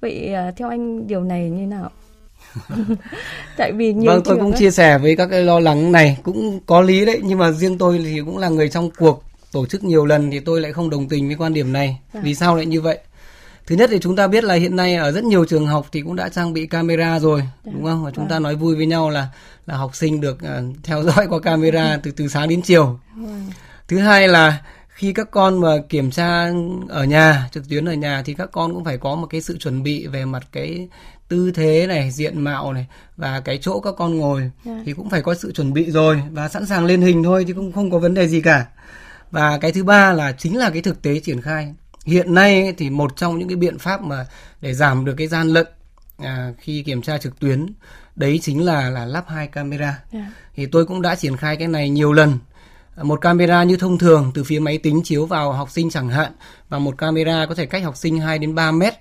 Vậy 0.00 0.34
uh, 0.48 0.56
theo 0.56 0.68
anh 0.68 1.06
điều 1.06 1.24
này 1.24 1.50
như 1.50 1.66
nào? 1.66 1.90
tại 3.56 3.72
vì 3.72 3.92
nhiều 3.92 4.12
vâng 4.12 4.22
tôi 4.24 4.36
cũng 4.36 4.52
ấy. 4.52 4.58
chia 4.58 4.70
sẻ 4.70 4.98
với 4.98 5.16
các 5.16 5.26
cái 5.26 5.42
lo 5.42 5.60
lắng 5.60 5.92
này 5.92 6.18
cũng 6.22 6.60
có 6.66 6.80
lý 6.80 7.04
đấy 7.04 7.20
nhưng 7.22 7.38
mà 7.38 7.52
riêng 7.52 7.78
tôi 7.78 7.98
thì 8.04 8.20
cũng 8.24 8.38
là 8.38 8.48
người 8.48 8.68
trong 8.68 8.90
cuộc 8.98 9.24
tổ 9.52 9.66
chức 9.66 9.84
nhiều 9.84 10.06
lần 10.06 10.30
thì 10.30 10.40
tôi 10.40 10.60
lại 10.60 10.72
không 10.72 10.90
đồng 10.90 11.08
tình 11.08 11.26
với 11.26 11.36
quan 11.36 11.54
điểm 11.54 11.72
này 11.72 11.98
à. 12.12 12.20
vì 12.24 12.34
sao 12.34 12.56
lại 12.56 12.66
như 12.66 12.80
vậy 12.80 12.98
thứ 13.66 13.76
nhất 13.76 13.90
thì 13.92 13.98
chúng 14.00 14.16
ta 14.16 14.26
biết 14.26 14.44
là 14.44 14.54
hiện 14.54 14.76
nay 14.76 14.94
ở 14.94 15.12
rất 15.12 15.24
nhiều 15.24 15.44
trường 15.44 15.66
học 15.66 15.86
thì 15.92 16.00
cũng 16.00 16.16
đã 16.16 16.28
trang 16.28 16.52
bị 16.52 16.66
camera 16.66 17.18
rồi 17.18 17.40
dạ. 17.64 17.72
đúng 17.74 17.84
không 17.84 18.04
và 18.04 18.10
chúng 18.10 18.28
ta 18.28 18.36
vâng. 18.36 18.42
nói 18.42 18.56
vui 18.56 18.76
với 18.76 18.86
nhau 18.86 19.10
là 19.10 19.28
là 19.66 19.76
học 19.76 19.96
sinh 19.96 20.20
được 20.20 20.38
uh, 20.42 20.76
theo 20.82 21.02
dõi 21.16 21.26
qua 21.28 21.40
camera 21.40 21.98
từ 22.02 22.10
từ 22.10 22.28
sáng 22.28 22.48
đến 22.48 22.62
chiều 22.62 22.98
vâng. 23.16 23.50
thứ 23.88 23.98
hai 23.98 24.28
là 24.28 24.58
khi 24.88 25.12
các 25.12 25.30
con 25.30 25.60
mà 25.60 25.68
kiểm 25.88 26.10
tra 26.10 26.50
ở 26.88 27.04
nhà 27.04 27.48
trực 27.52 27.68
tuyến 27.68 27.84
ở 27.84 27.92
nhà 27.92 28.22
thì 28.24 28.34
các 28.34 28.48
con 28.52 28.74
cũng 28.74 28.84
phải 28.84 28.98
có 28.98 29.14
một 29.14 29.26
cái 29.30 29.40
sự 29.40 29.58
chuẩn 29.58 29.82
bị 29.82 30.06
về 30.06 30.24
mặt 30.24 30.42
cái 30.52 30.88
tư 31.32 31.50
thế 31.54 31.86
này 31.86 32.10
diện 32.10 32.40
mạo 32.44 32.72
này 32.72 32.86
và 33.16 33.40
cái 33.40 33.58
chỗ 33.62 33.80
các 33.80 33.94
con 33.98 34.18
ngồi 34.18 34.40
yeah. 34.40 34.52
Dạ. 34.64 34.82
thì 34.86 34.92
cũng 34.92 35.10
phải 35.10 35.22
có 35.22 35.34
sự 35.34 35.52
chuẩn 35.52 35.72
bị 35.72 35.90
rồi 35.90 36.22
và 36.30 36.48
sẵn 36.48 36.66
sàng 36.66 36.84
lên 36.84 37.02
hình 37.02 37.22
thôi 37.22 37.44
chứ 37.48 37.54
cũng 37.54 37.72
không 37.72 37.90
có 37.90 37.98
vấn 37.98 38.14
đề 38.14 38.28
gì 38.28 38.40
cả 38.40 38.66
và 39.30 39.58
cái 39.58 39.72
thứ 39.72 39.84
ba 39.84 40.12
là 40.12 40.32
chính 40.32 40.58
là 40.58 40.70
cái 40.70 40.82
thực 40.82 41.02
tế 41.02 41.20
triển 41.20 41.40
khai 41.40 41.74
hiện 42.04 42.34
nay 42.34 42.74
thì 42.78 42.90
một 42.90 43.16
trong 43.16 43.38
những 43.38 43.48
cái 43.48 43.56
biện 43.56 43.78
pháp 43.78 44.02
mà 44.02 44.26
để 44.60 44.74
giảm 44.74 45.04
được 45.04 45.14
cái 45.18 45.26
gian 45.26 45.48
lận 45.48 45.66
à, 46.18 46.52
khi 46.58 46.82
kiểm 46.82 47.02
tra 47.02 47.18
trực 47.18 47.40
tuyến 47.40 47.66
đấy 48.16 48.38
chính 48.42 48.64
là 48.64 48.90
là 48.90 49.06
lắp 49.06 49.24
hai 49.28 49.46
camera 49.46 49.84
yeah. 49.86 49.98
Dạ. 50.12 50.32
thì 50.54 50.66
tôi 50.66 50.86
cũng 50.86 51.02
đã 51.02 51.14
triển 51.14 51.36
khai 51.36 51.56
cái 51.56 51.68
này 51.68 51.90
nhiều 51.90 52.12
lần 52.12 52.38
một 53.02 53.20
camera 53.20 53.64
như 53.64 53.76
thông 53.76 53.98
thường 53.98 54.30
từ 54.34 54.44
phía 54.44 54.58
máy 54.58 54.78
tính 54.78 55.00
chiếu 55.04 55.26
vào 55.26 55.52
học 55.52 55.70
sinh 55.70 55.90
chẳng 55.90 56.08
hạn 56.08 56.32
và 56.68 56.78
một 56.78 56.98
camera 56.98 57.46
có 57.46 57.54
thể 57.54 57.66
cách 57.66 57.84
học 57.84 57.96
sinh 57.96 58.20
2 58.20 58.38
đến 58.38 58.54
3 58.54 58.70
mét 58.70 58.94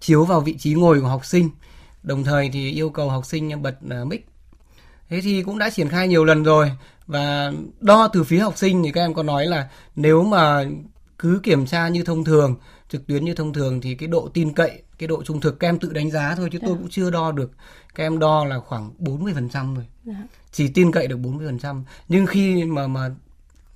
chiếu 0.00 0.24
vào 0.24 0.40
vị 0.40 0.56
trí 0.58 0.74
ngồi 0.74 1.00
của 1.00 1.08
học 1.08 1.24
sinh 1.24 1.50
đồng 2.08 2.24
thời 2.24 2.50
thì 2.52 2.70
yêu 2.70 2.90
cầu 2.90 3.10
học 3.10 3.26
sinh 3.26 3.62
bật 3.62 3.76
uh, 4.02 4.06
mic 4.06 4.26
thế 5.08 5.20
thì 5.20 5.42
cũng 5.42 5.58
đã 5.58 5.70
triển 5.70 5.88
khai 5.88 6.08
nhiều 6.08 6.24
lần 6.24 6.42
rồi 6.42 6.72
và 7.06 7.52
đo 7.80 8.08
từ 8.12 8.24
phía 8.24 8.38
học 8.38 8.56
sinh 8.56 8.82
thì 8.84 8.92
các 8.92 9.00
em 9.00 9.14
có 9.14 9.22
nói 9.22 9.46
là 9.46 9.68
nếu 9.96 10.24
mà 10.24 10.64
cứ 11.18 11.40
kiểm 11.42 11.66
tra 11.66 11.88
như 11.88 12.04
thông 12.04 12.24
thường 12.24 12.56
trực 12.88 13.06
tuyến 13.06 13.24
như 13.24 13.34
thông 13.34 13.52
thường 13.52 13.80
thì 13.80 13.94
cái 13.94 14.08
độ 14.08 14.28
tin 14.34 14.52
cậy 14.52 14.82
cái 14.98 15.06
độ 15.06 15.22
trung 15.24 15.40
thực 15.40 15.60
các 15.60 15.68
em 15.68 15.78
tự 15.78 15.92
đánh 15.92 16.10
giá 16.10 16.34
thôi 16.36 16.48
chứ 16.52 16.58
tôi 16.58 16.70
dạ. 16.70 16.76
cũng 16.78 16.88
chưa 16.90 17.10
đo 17.10 17.32
được 17.32 17.50
các 17.94 18.04
em 18.04 18.18
đo 18.18 18.44
là 18.44 18.60
khoảng 18.60 18.90
40% 18.98 19.74
rồi 19.74 19.86
dạ. 20.04 20.14
chỉ 20.52 20.68
tin 20.68 20.92
cậy 20.92 21.06
được 21.06 21.18
40% 21.18 21.82
nhưng 22.08 22.26
khi 22.26 22.64
mà 22.64 22.86
mà 22.86 23.10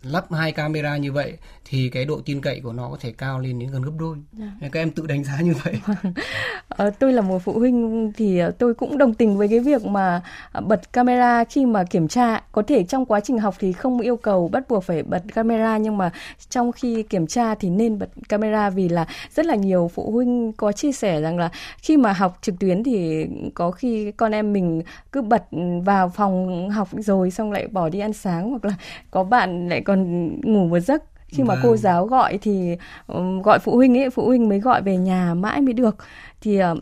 lắp 0.02 0.32
hai 0.32 0.52
camera 0.52 0.96
như 0.96 1.12
vậy 1.12 1.38
thì 1.64 1.88
cái 1.88 2.04
độ 2.04 2.20
tin 2.24 2.40
cậy 2.40 2.60
của 2.60 2.72
nó 2.72 2.88
có 2.88 2.96
thể 3.00 3.12
cao 3.18 3.40
lên 3.40 3.58
đến 3.58 3.70
gần 3.70 3.82
gấp 3.82 3.92
đôi. 3.98 4.16
Dạ. 4.32 4.46
Các 4.72 4.80
em 4.80 4.90
tự 4.90 5.06
đánh 5.06 5.24
giá 5.24 5.40
như 5.40 5.54
vậy. 5.64 5.80
ờ, 6.68 6.90
tôi 6.90 7.12
là 7.12 7.22
một 7.22 7.38
phụ 7.44 7.52
huynh 7.52 8.12
thì 8.16 8.40
tôi 8.58 8.74
cũng 8.74 8.98
đồng 8.98 9.14
tình 9.14 9.36
với 9.36 9.48
cái 9.48 9.60
việc 9.60 9.84
mà 9.84 10.22
bật 10.62 10.92
camera 10.92 11.44
khi 11.44 11.66
mà 11.66 11.84
kiểm 11.84 12.08
tra. 12.08 12.40
Có 12.52 12.62
thể 12.62 12.84
trong 12.84 13.06
quá 13.06 13.20
trình 13.20 13.38
học 13.38 13.54
thì 13.58 13.72
không 13.72 14.00
yêu 14.00 14.16
cầu 14.16 14.48
bắt 14.48 14.68
buộc 14.68 14.84
phải 14.84 15.02
bật 15.02 15.22
camera 15.34 15.76
nhưng 15.76 15.96
mà 15.96 16.10
trong 16.48 16.72
khi 16.72 17.02
kiểm 17.02 17.26
tra 17.26 17.54
thì 17.54 17.70
nên 17.70 17.98
bật 17.98 18.08
camera 18.28 18.70
vì 18.70 18.88
là 18.88 19.06
rất 19.34 19.46
là 19.46 19.54
nhiều 19.54 19.90
phụ 19.94 20.10
huynh 20.10 20.52
có 20.52 20.72
chia 20.72 20.92
sẻ 20.92 21.20
rằng 21.20 21.38
là 21.38 21.48
khi 21.82 21.96
mà 21.96 22.12
học 22.12 22.38
trực 22.42 22.58
tuyến 22.58 22.84
thì 22.84 23.26
có 23.54 23.70
khi 23.70 24.12
con 24.12 24.32
em 24.32 24.52
mình 24.52 24.82
cứ 25.12 25.22
bật 25.22 25.44
vào 25.84 26.08
phòng 26.08 26.70
học 26.70 26.88
rồi 26.92 27.30
xong 27.30 27.52
lại 27.52 27.68
bỏ 27.68 27.88
đi 27.88 27.98
ăn 27.98 28.12
sáng 28.12 28.50
hoặc 28.50 28.64
là 28.64 28.72
có 29.10 29.24
bạn 29.24 29.68
lại 29.68 29.80
còn 29.92 30.30
ngủ 30.52 30.68
một 30.68 30.80
giấc 30.80 31.02
khi 31.26 31.42
mà 31.42 31.54
vâng. 31.54 31.62
cô 31.62 31.76
giáo 31.76 32.06
gọi 32.06 32.38
thì 32.42 32.76
um, 33.06 33.42
gọi 33.42 33.58
phụ 33.58 33.76
huynh 33.76 33.98
ấy 33.98 34.10
phụ 34.10 34.26
huynh 34.26 34.48
mới 34.48 34.60
gọi 34.60 34.82
về 34.82 34.96
nhà 34.96 35.34
mãi 35.34 35.60
mới 35.60 35.72
được 35.72 35.96
thì 36.40 36.60
uh, 36.62 36.78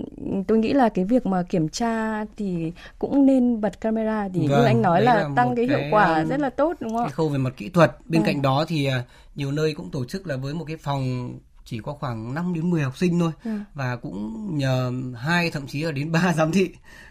tôi 0.47 0.59
nghĩ 0.59 0.73
là 0.73 0.89
cái 0.89 1.05
việc 1.05 1.27
mà 1.27 1.43
kiểm 1.43 1.69
tra 1.69 2.25
thì 2.37 2.73
cũng 2.99 3.27
nên 3.27 3.61
bật 3.61 3.81
camera 3.81 4.29
thì 4.35 4.49
vâng, 4.49 4.59
như 4.59 4.65
anh 4.65 4.83
nói 4.83 5.03
là, 5.03 5.15
là 5.15 5.29
tăng 5.37 5.57
cái, 5.57 5.69
cái 5.69 5.79
hiệu 5.79 5.89
quả 5.91 6.21
um, 6.21 6.29
rất 6.29 6.41
là 6.41 6.51
tốt 6.51 6.77
đúng 6.81 6.93
không? 6.93 7.05
Cái 7.05 7.13
khâu 7.13 7.29
về 7.29 7.39
mặt 7.39 7.53
kỹ 7.57 7.69
thuật 7.69 7.97
bên 8.07 8.23
vâng. 8.23 8.27
cạnh 8.27 8.43
đó 8.43 8.65
thì 8.69 8.89
uh, 8.89 9.05
nhiều 9.35 9.53
nơi 9.53 9.75
cũng 9.75 9.91
tổ 9.91 10.05
chức 10.05 10.27
là 10.27 10.37
với 10.37 10.55
một 10.55 10.65
cái 10.69 10.77
phòng 10.77 11.33
chỉ 11.65 11.79
có 11.79 11.93
khoảng 11.93 12.35
5 12.35 12.55
đến 12.55 12.71
10 12.71 12.83
học 12.83 12.97
sinh 12.97 13.21
thôi 13.21 13.33
ừ. 13.45 13.51
và 13.75 13.97
cũng 13.97 14.49
nhờ 14.59 14.93
hai 15.17 15.51
thậm 15.51 15.67
chí 15.67 15.83
là 15.83 15.93
đến 15.93 16.13
ba 16.13 16.33
giám 16.37 16.53
thị 16.53 16.71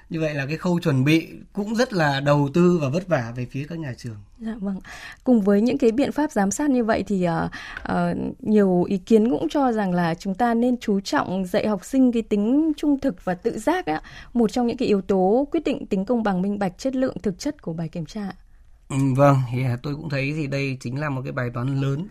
như 0.09 0.19
vậy 0.19 0.33
là 0.33 0.45
cái 0.45 0.57
khâu 0.57 0.79
chuẩn 0.79 1.03
bị 1.03 1.27
cũng 1.53 1.75
rất 1.75 1.93
là 1.93 2.19
đầu 2.19 2.49
tư 2.53 2.79
và 2.81 2.89
vất 2.89 3.07
vả 3.07 3.33
về 3.35 3.45
phía 3.45 3.65
các 3.69 3.79
nhà 3.79 3.93
trường. 3.97 4.15
Dạ 4.39 4.55
vâng. 4.59 4.79
Cùng 5.23 5.41
với 5.41 5.61
những 5.61 5.77
cái 5.77 5.91
biện 5.91 6.11
pháp 6.11 6.31
giám 6.31 6.51
sát 6.51 6.69
như 6.69 6.83
vậy 6.83 7.03
thì 7.07 7.27
uh, 7.27 7.51
uh, 7.91 7.97
nhiều 8.39 8.83
ý 8.83 8.97
kiến 8.97 9.29
cũng 9.29 9.49
cho 9.49 9.71
rằng 9.71 9.93
là 9.93 10.15
chúng 10.15 10.35
ta 10.35 10.53
nên 10.53 10.77
chú 10.77 10.99
trọng 10.99 11.45
dạy 11.45 11.67
học 11.67 11.85
sinh 11.85 12.11
cái 12.11 12.21
tính 12.21 12.71
trung 12.77 12.99
thực 12.99 13.25
và 13.25 13.33
tự 13.33 13.59
giác 13.59 13.85
á, 13.85 14.01
một 14.33 14.51
trong 14.51 14.67
những 14.67 14.77
cái 14.77 14.87
yếu 14.87 15.01
tố 15.01 15.47
quyết 15.51 15.63
định 15.65 15.85
tính 15.85 16.05
công 16.05 16.23
bằng 16.23 16.41
minh 16.41 16.59
bạch 16.59 16.77
chất 16.77 16.95
lượng 16.95 17.15
thực 17.23 17.39
chất 17.39 17.61
của 17.61 17.73
bài 17.73 17.89
kiểm 17.89 18.05
tra. 18.05 18.31
Ừ, 18.89 18.97
vâng, 19.15 19.37
thì 19.51 19.63
à, 19.63 19.77
tôi 19.83 19.95
cũng 19.95 20.09
thấy 20.09 20.33
thì 20.37 20.47
đây 20.47 20.77
chính 20.79 20.99
là 20.99 21.09
một 21.09 21.21
cái 21.23 21.31
bài 21.31 21.49
toán 21.53 21.81
lớn 21.81 22.07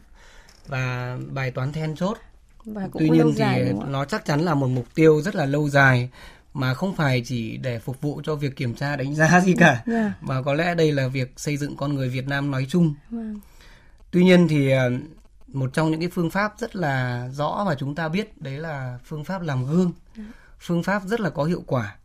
và 0.66 1.16
bài 1.30 1.50
toán 1.50 1.72
then 1.72 1.96
chốt. 1.96 2.18
Và 2.64 2.88
cũng 2.92 3.02
Tuy 3.02 3.08
nhiên 3.08 3.32
dài, 3.36 3.64
thì 3.64 3.72
nó 3.88 4.04
chắc 4.04 4.24
chắn 4.24 4.40
là 4.40 4.54
một 4.54 4.66
mục 4.66 4.86
tiêu 4.94 5.20
rất 5.22 5.34
là 5.34 5.46
lâu 5.46 5.68
dài 5.68 6.10
mà 6.54 6.74
không 6.74 6.96
phải 6.96 7.22
chỉ 7.26 7.56
để 7.56 7.78
phục 7.78 8.00
vụ 8.00 8.20
cho 8.24 8.34
việc 8.34 8.56
kiểm 8.56 8.74
tra 8.74 8.96
đánh 8.96 9.14
giá 9.14 9.40
gì 9.40 9.54
cả 9.58 9.66
yeah. 9.66 9.86
Dạ. 9.86 10.12
mà 10.20 10.42
có 10.42 10.54
lẽ 10.54 10.74
đây 10.74 10.92
là 10.92 11.08
việc 11.08 11.32
xây 11.36 11.56
dựng 11.56 11.76
con 11.76 11.94
người 11.94 12.08
Việt 12.08 12.28
Nam 12.28 12.50
nói 12.50 12.66
chung. 12.68 12.84
Yeah. 12.84 13.10
Vâng. 13.10 13.40
Tuy 14.10 14.24
nhiên 14.24 14.48
thì 14.48 14.70
à, 14.70 14.88
một 15.46 15.70
trong 15.72 15.90
những 15.90 16.00
cái 16.00 16.08
phương 16.12 16.30
pháp 16.30 16.54
rất 16.58 16.76
là 16.76 17.28
rõ 17.32 17.64
mà 17.66 17.74
chúng 17.78 17.94
ta 17.94 18.08
biết 18.08 18.42
đấy 18.42 18.58
là 18.58 18.98
phương 19.04 19.24
pháp 19.24 19.42
làm 19.42 19.66
gương. 19.66 19.92
Yeah. 20.16 20.28
Dạ. 20.28 20.34
Phương 20.60 20.82
pháp 20.82 21.02
rất 21.06 21.20
là 21.20 21.30
có 21.30 21.44
hiệu 21.44 21.62
quả. 21.66 21.96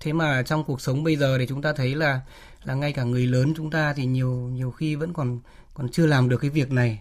Thế 0.00 0.12
mà 0.12 0.42
trong 0.42 0.64
cuộc 0.64 0.80
sống 0.80 1.04
bây 1.04 1.16
giờ 1.16 1.38
thì 1.38 1.46
chúng 1.46 1.62
ta 1.62 1.72
thấy 1.72 1.94
là 1.94 2.20
là 2.64 2.74
ngay 2.74 2.92
cả 2.92 3.02
người 3.02 3.26
lớn 3.26 3.52
chúng 3.56 3.70
ta 3.70 3.92
thì 3.92 4.06
nhiều 4.06 4.30
nhiều 4.30 4.70
khi 4.70 4.94
vẫn 4.94 5.12
còn 5.12 5.40
còn 5.74 5.88
chưa 5.88 6.06
làm 6.06 6.28
được 6.28 6.36
cái 6.36 6.50
việc 6.50 6.72
này 6.72 7.00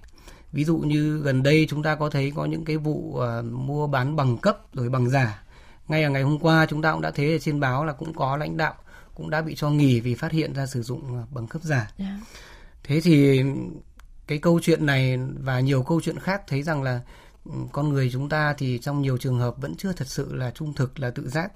ví 0.51 0.63
dụ 0.63 0.77
như 0.77 1.17
gần 1.17 1.43
đây 1.43 1.67
chúng 1.69 1.83
ta 1.83 1.95
có 1.95 2.09
thấy 2.09 2.31
có 2.35 2.45
những 2.45 2.65
cái 2.65 2.77
vụ 2.77 3.19
uh, 3.19 3.45
mua 3.45 3.87
bán 3.87 4.15
bằng 4.15 4.37
cấp 4.37 4.59
rồi 4.73 4.89
bằng 4.89 5.09
giả 5.09 5.43
ngay 5.87 6.03
ở 6.03 6.09
ngày 6.09 6.21
hôm 6.21 6.39
qua 6.39 6.65
chúng 6.69 6.81
ta 6.81 6.91
cũng 6.91 7.01
đã 7.01 7.11
thấy 7.11 7.39
trên 7.39 7.59
báo 7.59 7.85
là 7.85 7.93
cũng 7.93 8.13
có 8.13 8.37
lãnh 8.37 8.57
đạo 8.57 8.73
cũng 9.15 9.29
đã 9.29 9.41
bị 9.41 9.55
cho 9.55 9.69
nghỉ 9.69 9.99
vì 9.99 10.15
phát 10.15 10.31
hiện 10.31 10.53
ra 10.53 10.65
sử 10.65 10.81
dụng 10.81 11.23
bằng 11.31 11.47
cấp 11.47 11.61
giả 11.63 11.77
yeah. 11.77 11.91
Dạ. 11.97 12.19
thế 12.83 13.01
thì 13.01 13.43
cái 14.27 14.37
câu 14.37 14.59
chuyện 14.63 14.85
này 14.85 15.17
và 15.39 15.59
nhiều 15.59 15.83
câu 15.83 16.01
chuyện 16.01 16.19
khác 16.19 16.41
thấy 16.47 16.63
rằng 16.63 16.83
là 16.83 17.01
ừ, 17.45 17.51
con 17.71 17.89
người 17.89 18.09
chúng 18.13 18.29
ta 18.29 18.53
thì 18.57 18.79
trong 18.81 19.01
nhiều 19.01 19.17
trường 19.17 19.39
hợp 19.39 19.55
vẫn 19.57 19.75
chưa 19.75 19.93
thật 19.93 20.07
sự 20.07 20.35
là 20.35 20.51
trung 20.51 20.73
thực 20.73 20.99
là 20.99 21.09
tự 21.09 21.29
giác 21.29 21.51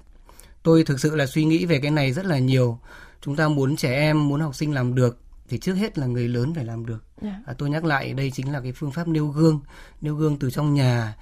tôi 0.62 0.84
thực 0.84 1.00
sự 1.00 1.16
là 1.16 1.26
suy 1.26 1.44
nghĩ 1.44 1.66
về 1.66 1.80
cái 1.80 1.90
này 1.90 2.12
rất 2.12 2.26
là 2.26 2.38
nhiều 2.38 2.78
chúng 3.20 3.36
ta 3.36 3.48
muốn 3.48 3.76
trẻ 3.76 3.92
em 3.94 4.28
muốn 4.28 4.40
học 4.40 4.54
sinh 4.54 4.74
làm 4.74 4.94
được 4.94 5.18
thì 5.48 5.58
trước 5.58 5.74
hết 5.74 5.98
là 5.98 6.06
người 6.06 6.28
lớn 6.28 6.54
phải 6.54 6.64
làm 6.64 6.86
được 6.86 7.04
yeah. 7.22 7.34
Dạ. 7.46 7.52
à, 7.52 7.54
tôi 7.58 7.70
nhắc 7.70 7.84
lại 7.84 8.14
đây 8.14 8.30
chính 8.30 8.52
là 8.52 8.60
cái 8.60 8.72
phương 8.72 8.92
pháp 8.92 9.08
nêu 9.08 9.26
gương 9.26 9.60
nêu 10.00 10.14
gương 10.14 10.38
từ 10.38 10.50
trong 10.50 10.74
nhà 10.74 11.16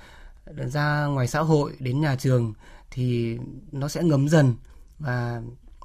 ra 0.57 1.07
ngoài 1.07 1.29
xã 1.29 1.41
hội 1.41 1.73
đến 1.79 2.01
nhà 2.01 2.17
trường 2.17 2.55
thì 2.91 3.39
nó 3.73 3.89
sẽ 3.89 4.03
ngấm 4.03 4.29
dần 4.29 4.55
và 4.99 5.43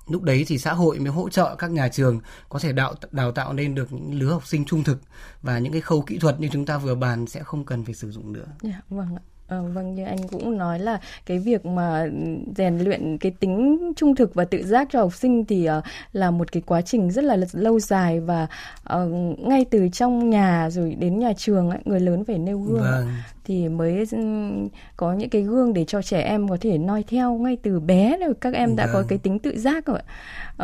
lúc 0.07 0.23
đấy 0.23 0.45
thì 0.47 0.57
xã 0.57 0.73
hội 0.73 0.99
mới 0.99 1.11
hỗ 1.11 1.29
trợ 1.29 1.55
các 1.55 1.71
nhà 1.71 1.87
trường 1.87 2.19
có 2.49 2.59
thể 2.59 2.71
đào 2.73 2.93
đào 3.11 3.31
tạo 3.31 3.53
nên 3.53 3.75
được 3.75 3.93
những 3.93 4.19
lứa 4.19 4.31
học 4.31 4.47
sinh 4.47 4.65
trung 4.65 4.83
thực 4.83 5.01
và 5.41 5.59
những 5.59 5.71
cái 5.71 5.81
khâu 5.81 6.01
kỹ 6.01 6.17
thuật 6.17 6.39
như 6.39 6.47
chúng 6.51 6.65
ta 6.65 6.77
vừa 6.77 6.95
bàn 6.95 7.27
sẽ 7.27 7.43
không 7.43 7.65
cần 7.65 7.85
phải 7.85 7.93
sử 7.93 8.11
dụng 8.11 8.33
nữa. 8.33 8.45
Dạ, 8.61 8.81
vâng 8.89 9.15
ạ. 9.15 9.23
À, 9.47 9.61
vâng 9.73 9.95
như 9.95 10.05
anh 10.05 10.27
cũng 10.27 10.57
nói 10.57 10.79
là 10.79 10.99
cái 11.25 11.39
việc 11.39 11.65
mà 11.65 12.07
rèn 12.57 12.79
luyện 12.79 13.17
cái 13.17 13.31
tính 13.39 13.79
trung 13.95 14.15
thực 14.15 14.33
và 14.33 14.45
tự 14.45 14.63
giác 14.63 14.87
cho 14.91 14.99
học 14.99 15.13
sinh 15.13 15.45
thì 15.45 15.69
uh, 15.69 15.83
là 16.13 16.31
một 16.31 16.51
cái 16.51 16.63
quá 16.65 16.81
trình 16.81 17.11
rất 17.11 17.23
là 17.23 17.37
lâu 17.53 17.79
dài 17.79 18.19
và 18.19 18.47
uh, 18.95 19.39
ngay 19.39 19.65
từ 19.71 19.89
trong 19.93 20.29
nhà 20.29 20.69
rồi 20.69 20.95
đến 20.95 21.19
nhà 21.19 21.33
trường 21.37 21.69
ấy, 21.69 21.79
người 21.85 21.99
lớn 21.99 22.25
phải 22.25 22.37
nêu 22.37 22.59
gương 22.59 22.81
vâng. 22.81 23.07
Thì 23.45 23.69
mới 23.69 24.05
có 24.97 25.13
những 25.13 25.29
cái 25.29 25.41
gương 25.41 25.73
để 25.73 25.85
cho 25.85 26.01
trẻ 26.01 26.21
em 26.21 26.49
có 26.49 26.57
thể 26.61 26.77
noi 26.77 27.03
theo 27.07 27.33
ngay 27.33 27.57
từ 27.63 27.79
bé 27.79 28.17
rồi 28.17 28.33
các 28.41 28.53
em 28.53 28.75
đã 28.75 28.85
vâng. 28.85 28.93
có 28.93 29.03
cái 29.07 29.17
tính 29.17 29.39
tự 29.39 29.57
giác 29.57 29.85
rồi. 29.85 29.99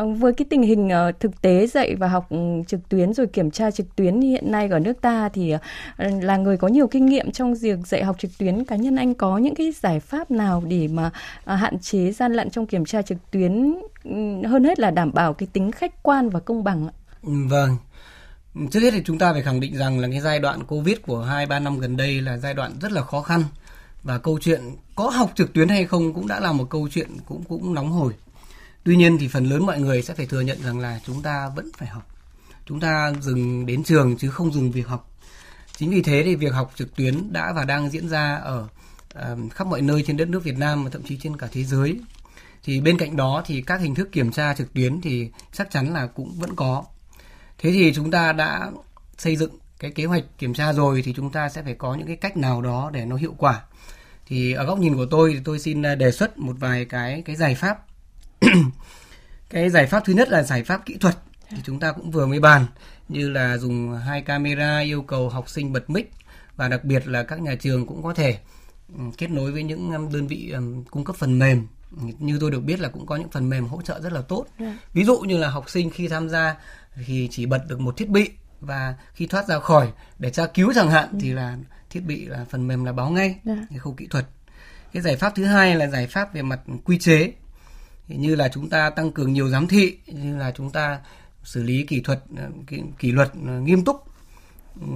Uh, 0.04 0.18
với 0.18 0.34
cái 0.34 0.46
tình 0.50 0.62
hình 0.62 0.88
uh, 1.10 1.20
thực 1.20 1.42
tế 1.42 1.68
dạy 1.68 1.96
và 1.96 2.08
học 2.08 2.30
trực 2.68 2.90
tuyến 2.90 3.14
rồi 3.14 3.28
kiểm 3.28 3.52
tra 3.52 3.72
trực 3.72 3.96
tuyến 3.96 4.22
hiện 4.22 4.52
nay 4.52 4.68
ở 4.72 4.80
nước 4.80 5.02
ta 5.02 5.30
thì 5.30 5.54
uh, 5.56 5.60
là 6.24 6.38
người 6.38 6.58
có 6.58 6.68
nhiều 6.68 6.88
kinh 6.88 7.06
nghiệm 7.06 7.32
trong 7.32 7.56
việc 7.56 7.80
dạy 7.86 8.04
học 8.04 8.16
trực 8.20 8.32
tuyến 8.38 8.66
cá 8.66 8.76
nhân 8.76 8.96
anh 8.96 9.14
có 9.14 9.38
những 9.38 9.56
cái 9.56 9.72
giải 9.72 10.00
pháp 10.00 10.32
nào 10.32 10.64
để 10.68 10.88
mà 10.88 11.12
hạn 11.46 11.80
chế 11.80 12.12
gian 12.12 12.34
lận 12.34 12.50
trong 12.50 12.66
kiểm 12.66 12.86
tra 12.86 13.02
trực 13.02 13.18
tuyến 13.32 13.76
ừ, 14.04 14.48
hơn 14.48 14.64
hết 14.64 14.80
là 14.80 14.92
đảm 14.92 15.12
bảo 15.14 15.34
cái 15.34 15.48
tính 15.54 15.72
khách 15.72 16.04
quan 16.04 16.30
và 16.30 16.40
công 16.40 16.64
bằng 16.64 16.88
ạ? 16.88 16.94
Vâng. 17.24 17.78
Trước 18.72 18.80
hết 18.80 18.92
thì 18.92 19.02
chúng 19.06 19.18
ta 19.18 19.34
phải 19.34 19.42
khẳng 19.42 19.60
định 19.60 19.78
rằng 19.78 20.00
là 20.00 20.08
cái 20.12 20.22
giai 20.22 20.40
đoạn 20.40 20.64
Covid 20.64 20.98
của 21.02 21.24
2 21.24 21.46
3 21.46 21.60
năm 21.60 21.80
gần 21.80 21.98
đây 21.98 22.22
là 22.22 22.38
giai 22.38 22.54
đoạn 22.54 22.80
rất 22.82 22.92
là 22.92 23.02
khó 23.02 23.22
khăn 23.22 23.44
và 24.04 24.18
câu 24.18 24.40
chuyện 24.42 24.62
có 24.96 25.10
học 25.10 25.32
trực 25.36 25.54
tuyến 25.54 25.70
hay 25.70 25.86
không 25.86 26.14
cũng 26.14 26.28
đã 26.28 26.40
là 26.40 26.52
một 26.52 26.70
câu 26.70 26.88
chuyện 26.92 27.10
cũng 27.26 27.44
cũng 27.44 27.74
nóng 27.74 27.92
hổi. 27.92 28.14
Tuy 28.84 28.96
nhiên 28.96 29.18
thì 29.18 29.28
phần 29.28 29.46
lớn 29.46 29.66
mọi 29.66 29.80
người 29.80 30.02
sẽ 30.02 30.14
phải 30.14 30.26
thừa 30.26 30.42
nhận 30.42 30.64
rằng 30.64 30.80
là 30.80 31.00
chúng 31.06 31.22
ta 31.22 31.50
vẫn 31.56 31.70
phải 31.78 31.88
học. 31.88 32.08
Chúng 32.66 32.80
ta 32.80 33.14
dừng 33.22 33.66
đến 33.66 33.84
trường 33.84 34.18
chứ 34.18 34.30
không 34.30 34.54
dừng 34.54 34.72
việc 34.72 34.88
học. 34.88 35.12
Chính 35.78 35.90
vì 35.90 36.02
thế 36.02 36.24
thì 36.26 36.36
việc 36.36 36.54
học 36.54 36.72
trực 36.76 36.96
tuyến 36.96 37.34
đã 37.34 37.54
và 37.54 37.66
đang 37.66 37.90
diễn 37.90 38.10
ra 38.10 38.36
ở 38.36 38.68
ờ, 39.14 39.38
khắp 39.52 39.68
mọi 39.68 39.82
nơi 39.82 40.04
trên 40.08 40.18
đất 40.18 40.30
nước 40.30 40.44
Việt 40.44 40.58
Nam 40.58 40.84
và 40.84 40.90
thậm 40.90 41.04
chí 41.04 41.18
trên 41.18 41.38
cả 41.38 41.48
thế 41.52 41.64
giới. 41.64 42.00
Thì 42.64 42.82
bên 42.82 42.98
cạnh 42.98 43.16
đó 43.16 43.44
thì 43.46 43.62
các 43.62 43.82
hình 43.82 43.96
thức 43.96 44.12
kiểm 44.12 44.32
tra 44.32 44.54
trực 44.54 44.74
tuyến 44.74 45.02
thì 45.02 45.30
chắc 45.54 45.72
chắn 45.72 45.94
là 45.94 46.08
cũng 46.08 46.34
vẫn 46.40 46.56
có. 46.56 46.84
Thế 47.62 47.72
thì 47.72 47.94
chúng 47.94 48.12
ta 48.12 48.32
đã 48.32 48.72
xây 49.18 49.36
dựng 49.36 49.52
cái 49.80 49.92
kế 49.92 50.06
hoạch 50.06 50.24
kiểm 50.38 50.54
tra 50.54 50.74
rồi 50.74 51.02
thì 51.06 51.14
chúng 51.14 51.32
ta 51.32 51.50
sẽ 51.50 51.64
phải 51.64 51.74
có 51.74 51.96
những 51.96 52.08
cái 52.08 52.16
cách 52.16 52.38
nào 52.38 52.62
đó 52.62 52.90
để 52.94 53.06
nó 53.06 53.16
hiệu 53.16 53.36
quả. 53.38 53.62
Thì 54.26 54.54
ở 54.54 54.66
góc 54.66 54.80
nhìn 54.80 54.96
của 54.96 55.06
tôi 55.06 55.34
thì 55.34 55.40
tôi 55.44 55.60
xin 55.60 55.86
à, 55.86 55.96
đề 55.96 56.12
xuất 56.12 56.38
một 56.38 56.56
vài 56.60 56.86
cái 56.86 57.22
cái 57.26 57.36
giải 57.36 57.56
pháp. 57.56 57.86
cái 59.50 59.70
giải 59.70 59.88
pháp 59.88 60.04
thứ 60.06 60.14
nhất 60.14 60.30
là 60.30 60.44
giải 60.44 60.64
pháp 60.64 60.86
kỹ 60.86 60.98
thuật 60.98 61.16
thì 61.50 61.58
chúng 61.64 61.80
ta 61.80 61.92
cũng 61.92 62.12
vừa 62.12 62.26
mới 62.26 62.40
bàn, 62.40 62.66
như 63.10 63.30
là 63.30 63.58
dùng 63.58 63.98
hai 64.06 64.22
camera 64.22 64.80
yêu 64.80 65.02
cầu 65.02 65.30
học 65.30 65.50
sinh 65.50 65.74
bật 65.74 65.90
mic 65.90 66.12
và 66.56 66.68
đặc 66.68 66.84
biệt 66.84 67.08
là 67.08 67.24
các 67.24 67.42
nhà 67.42 67.56
trường 67.56 67.88
cũng 67.88 68.04
có 68.04 68.14
thể 68.14 68.38
ừ, 68.98 69.04
kết 69.18 69.32
nối 69.32 69.52
với 69.52 69.64
những 69.64 70.10
đơn 70.12 70.28
vị 70.28 70.54
cung 70.92 71.04
cấp 71.04 71.16
phần 71.16 71.40
mềm 71.40 71.68
như 72.20 72.38
tôi 72.40 72.52
được 72.52 72.60
biết 72.60 72.80
là 72.80 72.90
cũng 72.90 73.06
có 73.06 73.16
những 73.16 73.30
phần 73.30 73.50
mềm 73.50 73.68
hỗ 73.68 73.82
trợ 73.82 74.00
rất 74.00 74.14
là 74.14 74.22
tốt 74.22 74.46
yeah. 74.58 74.74
Dạ. 74.74 74.80
ví 74.94 75.04
dụ 75.04 75.20
như 75.20 75.38
là 75.38 75.50
học 75.50 75.70
sinh 75.70 75.90
khi 75.90 76.08
tham 76.08 76.30
gia 76.30 76.56
thì 77.06 77.28
chỉ 77.32 77.46
bật 77.46 77.62
được 77.68 77.80
một 77.80 77.98
thiết 77.98 78.10
bị 78.10 78.30
và 78.60 78.96
khi 79.14 79.28
thoát 79.28 79.48
ra 79.48 79.60
khỏi 79.60 79.92
để 80.20 80.30
tra 80.30 80.48
cứu 80.48 80.74
chẳng 80.76 80.90
hạn 80.90 81.10
ừ. 81.12 81.18
thì 81.22 81.34
là 81.34 81.58
thiết 81.90 82.00
bị 82.00 82.26
là 82.26 82.46
phần 82.50 82.68
mềm 82.68 82.86
là 82.86 82.92
báo 82.92 83.10
ngay 83.10 83.28
yeah. 83.28 83.40
Dạ. 83.46 83.66
cái 83.70 83.80
khâu 83.80 83.94
kỹ 83.94 84.08
thuật 84.10 84.26
cái 84.94 85.02
giải 85.02 85.16
pháp 85.16 85.36
thứ 85.36 85.46
hai 85.46 85.76
là 85.76 85.88
giải 85.88 86.08
pháp 86.08 86.34
về 86.34 86.42
mặt 86.42 86.60
quy 86.86 87.00
chế 87.00 87.34
thì 88.08 88.16
như 88.16 88.36
là 88.36 88.50
chúng 88.50 88.70
ta 88.70 88.90
tăng 88.90 89.12
cường 89.12 89.34
nhiều 89.34 89.50
giám 89.50 89.68
thị 89.68 89.98
như 90.08 90.38
là 90.38 90.52
chúng 90.52 90.72
ta 90.72 91.00
xử 91.44 91.64
lý 91.64 91.84
kỷ 91.84 92.02
thuật 92.02 92.24
kỷ, 92.68 92.82
kỷ 93.00 93.12
luật 93.12 93.36
nghiêm 93.36 93.86
túc 93.86 94.04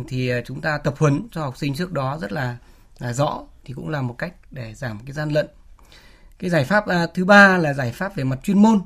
thì 0.08 0.32
chúng 0.46 0.62
ta 0.62 0.78
tập 0.78 0.96
huấn 0.98 1.28
cho 1.32 1.42
học 1.42 1.58
sinh 1.58 1.76
trước 1.76 1.92
đó 1.92 2.18
rất 2.22 2.32
là 2.32 2.58
là 3.00 3.14
rõ 3.14 3.44
thì 3.66 3.74
cũng 3.74 3.90
là 3.90 4.02
một 4.02 4.16
cách 4.18 4.34
để 4.52 4.74
giảm 4.74 5.00
cái 5.06 5.14
gian 5.14 5.30
lận 5.30 5.48
cái 6.40 6.50
giải 6.50 6.66
pháp 6.66 6.88
à, 6.88 7.08
thứ 7.14 7.26
ba 7.26 7.58
là 7.58 7.74
giải 7.74 7.92
pháp 7.92 8.16
về 8.16 8.24
mặt 8.24 8.40
chuyên 8.44 8.62
môn. 8.62 8.82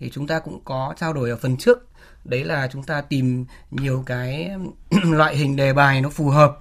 Thì 0.00 0.10
chúng 0.10 0.26
ta 0.26 0.38
cũng 0.38 0.64
có 0.64 0.94
trao 0.96 1.12
đổi 1.12 1.30
ở 1.30 1.36
phần 1.36 1.56
trước. 1.56 1.88
Đấy 2.24 2.44
là 2.44 2.68
chúng 2.72 2.82
ta 2.82 3.00
tìm 3.00 3.46
nhiều 3.70 4.02
cái 4.06 4.50
loại 5.04 5.36
hình 5.36 5.56
đề 5.56 5.72
bài 5.72 6.00
nó 6.00 6.08
phù 6.08 6.28
hợp 6.28 6.58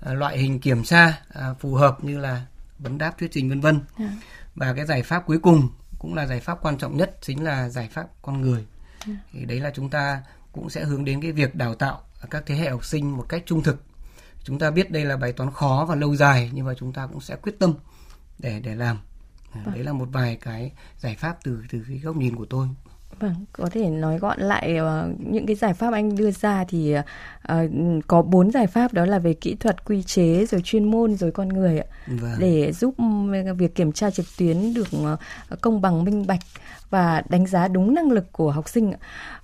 à, 0.00 0.12
loại 0.12 0.38
hình 0.38 0.60
kiểm 0.60 0.84
tra 0.84 1.22
à, 1.28 1.54
phù 1.60 1.74
hợp 1.74 2.04
như 2.04 2.18
là 2.18 2.46
vấn 2.78 2.98
đáp 2.98 3.12
thuyết 3.18 3.30
trình 3.32 3.48
vân 3.48 3.60
vân. 3.60 3.80
Dạ. 3.98 4.08
và 4.54 4.74
cái 4.74 4.86
giải 4.86 5.02
pháp 5.02 5.26
cuối 5.26 5.38
cùng 5.38 5.68
cũng 5.98 6.14
là 6.14 6.26
giải 6.26 6.40
pháp 6.40 6.58
quan 6.62 6.78
trọng 6.78 6.96
nhất 6.96 7.16
chính 7.20 7.44
là 7.44 7.68
giải 7.68 7.88
pháp 7.92 8.06
con 8.22 8.40
người. 8.40 8.66
Thì 9.32 9.44
đấy 9.44 9.60
là 9.60 9.70
chúng 9.74 9.90
ta 9.90 10.22
cũng 10.52 10.70
sẽ 10.70 10.84
hướng 10.84 11.04
đến 11.04 11.20
cái 11.20 11.32
việc 11.32 11.54
đào 11.54 11.74
tạo 11.74 12.02
các 12.30 12.42
thế 12.46 12.54
hệ 12.54 12.70
học 12.70 12.84
sinh 12.84 13.16
một 13.16 13.26
cách 13.28 13.42
trung 13.46 13.62
thực. 13.62 13.82
Chúng 14.44 14.58
ta 14.58 14.70
biết 14.70 14.90
đây 14.90 15.04
là 15.04 15.16
bài 15.16 15.32
toán 15.32 15.50
khó 15.50 15.86
và 15.88 15.94
lâu 15.94 16.16
dài 16.16 16.50
nhưng 16.52 16.66
mà 16.66 16.74
chúng 16.74 16.92
ta 16.92 17.06
cũng 17.06 17.20
sẽ 17.20 17.36
quyết 17.36 17.58
tâm 17.58 17.74
để 18.38 18.60
để 18.60 18.74
làm. 18.74 18.98
Đấy 19.54 19.84
là 19.84 19.92
một 19.92 20.08
vài 20.12 20.36
cái 20.36 20.72
giải 20.98 21.16
pháp 21.16 21.38
từ 21.44 21.62
từ 21.70 21.84
cái 21.88 21.98
góc 21.98 22.16
nhìn 22.16 22.36
của 22.36 22.46
tôi 22.50 22.68
Vâng, 23.20 23.34
có 23.52 23.68
thể 23.72 23.90
nói 23.90 24.18
gọn 24.18 24.40
lại 24.40 24.78
uh, 24.80 25.20
những 25.20 25.46
cái 25.46 25.56
giải 25.56 25.74
pháp 25.74 25.92
anh 25.92 26.16
đưa 26.16 26.30
ra 26.30 26.64
thì 26.68 26.94
uh, 26.96 27.54
có 28.06 28.22
bốn 28.22 28.50
giải 28.50 28.66
pháp 28.66 28.92
đó 28.92 29.04
là 29.04 29.18
về 29.18 29.34
kỹ 29.34 29.54
thuật, 29.54 29.84
quy 29.84 30.02
chế, 30.02 30.46
rồi 30.46 30.60
chuyên 30.64 30.84
môn, 30.84 31.14
rồi 31.14 31.30
con 31.30 31.48
người 31.48 31.78
ạ, 31.78 31.86
vâng. 32.06 32.32
để 32.38 32.72
giúp 32.72 32.94
việc 33.56 33.74
kiểm 33.74 33.92
tra 33.92 34.10
trực 34.10 34.26
tuyến 34.38 34.74
được 34.74 34.88
uh, 34.96 35.60
công 35.60 35.80
bằng, 35.80 36.04
minh 36.04 36.26
bạch 36.26 36.40
và 36.90 37.22
đánh 37.28 37.46
giá 37.46 37.68
đúng 37.68 37.94
năng 37.94 38.10
lực 38.10 38.32
của 38.32 38.50
học 38.50 38.68
sinh. 38.68 38.92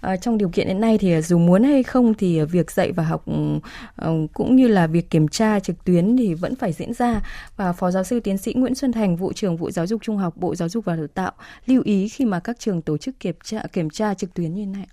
À, 0.00 0.16
trong 0.16 0.38
điều 0.38 0.48
kiện 0.48 0.66
hiện 0.66 0.80
nay 0.80 0.98
thì 0.98 1.22
dù 1.22 1.38
muốn 1.38 1.62
hay 1.64 1.82
không 1.82 2.14
thì 2.14 2.40
việc 2.40 2.70
dạy 2.70 2.92
và 2.92 3.04
học 3.04 3.24
uh, 3.30 4.32
cũng 4.32 4.56
như 4.56 4.68
là 4.68 4.86
việc 4.86 5.10
kiểm 5.10 5.28
tra 5.28 5.60
trực 5.60 5.84
tuyến 5.84 6.16
thì 6.16 6.34
vẫn 6.34 6.56
phải 6.56 6.72
diễn 6.72 6.94
ra. 6.94 7.20
Và 7.56 7.72
Phó 7.72 7.90
Giáo 7.90 8.04
sư 8.04 8.20
Tiến 8.20 8.38
sĩ 8.38 8.54
Nguyễn 8.54 8.74
Xuân 8.74 8.92
Thành, 8.92 9.16
vụ 9.16 9.32
trưởng 9.32 9.56
vụ 9.56 9.70
giáo 9.70 9.86
dục 9.86 10.02
trung 10.02 10.16
học, 10.16 10.36
Bộ 10.36 10.54
Giáo 10.54 10.68
dục 10.68 10.84
và 10.84 10.96
Đào 10.96 11.06
tạo 11.06 11.32
lưu 11.66 11.82
ý 11.84 12.08
khi 12.08 12.24
mà 12.24 12.40
các 12.40 12.58
trường 12.58 12.82
tổ 12.82 12.98
chức 12.98 13.20
kiểm 13.20 13.34
tra 13.44 13.57
kiểm 13.72 13.90
tra 13.90 14.14
trực 14.14 14.34
tuyến 14.34 14.54
như 14.54 14.64
thế 14.64 14.70
này. 14.72 14.86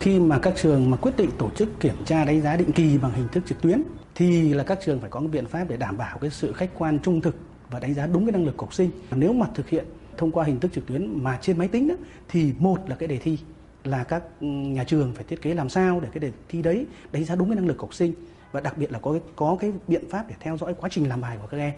Khi 0.00 0.18
mà 0.18 0.38
các 0.38 0.54
trường 0.56 0.90
mà 0.90 0.96
quyết 0.96 1.16
định 1.16 1.30
tổ 1.38 1.50
chức 1.50 1.80
kiểm 1.80 1.94
tra 2.04 2.24
đánh 2.24 2.42
giá 2.42 2.56
định 2.56 2.72
kỳ 2.72 2.98
bằng 2.98 3.12
hình 3.12 3.28
thức 3.32 3.44
trực 3.46 3.62
tuyến 3.62 3.82
thì 4.14 4.54
là 4.54 4.64
các 4.64 4.78
trường 4.84 5.00
phải 5.00 5.10
có 5.10 5.20
cái 5.20 5.28
biện 5.28 5.46
pháp 5.46 5.64
để 5.68 5.76
đảm 5.76 5.96
bảo 5.96 6.18
cái 6.18 6.30
sự 6.30 6.52
khách 6.52 6.70
quan 6.78 6.98
trung 6.98 7.20
thực 7.20 7.36
và 7.70 7.80
đánh 7.80 7.94
giá 7.94 8.06
đúng 8.06 8.26
cái 8.26 8.32
năng 8.32 8.46
lực 8.46 8.56
của 8.56 8.66
học 8.66 8.74
sinh. 8.74 8.90
Nếu 9.10 9.32
mà 9.32 9.46
thực 9.54 9.68
hiện 9.68 9.84
thông 10.16 10.30
qua 10.30 10.44
hình 10.44 10.60
thức 10.60 10.72
trực 10.74 10.86
tuyến 10.86 11.22
mà 11.22 11.38
trên 11.42 11.58
máy 11.58 11.68
tính 11.68 11.88
đó, 11.88 11.94
thì 12.28 12.52
một 12.58 12.78
là 12.88 12.96
cái 12.96 13.08
đề 13.08 13.18
thi 13.18 13.38
là 13.84 14.04
các 14.04 14.22
nhà 14.40 14.84
trường 14.84 15.12
phải 15.14 15.24
thiết 15.24 15.42
kế 15.42 15.54
làm 15.54 15.68
sao 15.68 16.00
để 16.00 16.08
cái 16.12 16.20
đề 16.20 16.32
thi 16.48 16.62
đấy 16.62 16.86
đánh 17.12 17.24
giá 17.24 17.34
đúng 17.34 17.48
cái 17.48 17.56
năng 17.56 17.66
lực 17.66 17.78
của 17.78 17.86
học 17.86 17.94
sinh 17.94 18.14
và 18.52 18.60
đặc 18.60 18.78
biệt 18.78 18.92
là 18.92 18.98
có 18.98 19.12
cái, 19.12 19.20
có 19.36 19.56
cái 19.60 19.72
biện 19.88 20.10
pháp 20.10 20.24
để 20.28 20.34
theo 20.40 20.56
dõi 20.56 20.74
quá 20.74 20.88
trình 20.92 21.08
làm 21.08 21.20
bài 21.20 21.36
của 21.42 21.46
các 21.46 21.58
em. 21.58 21.72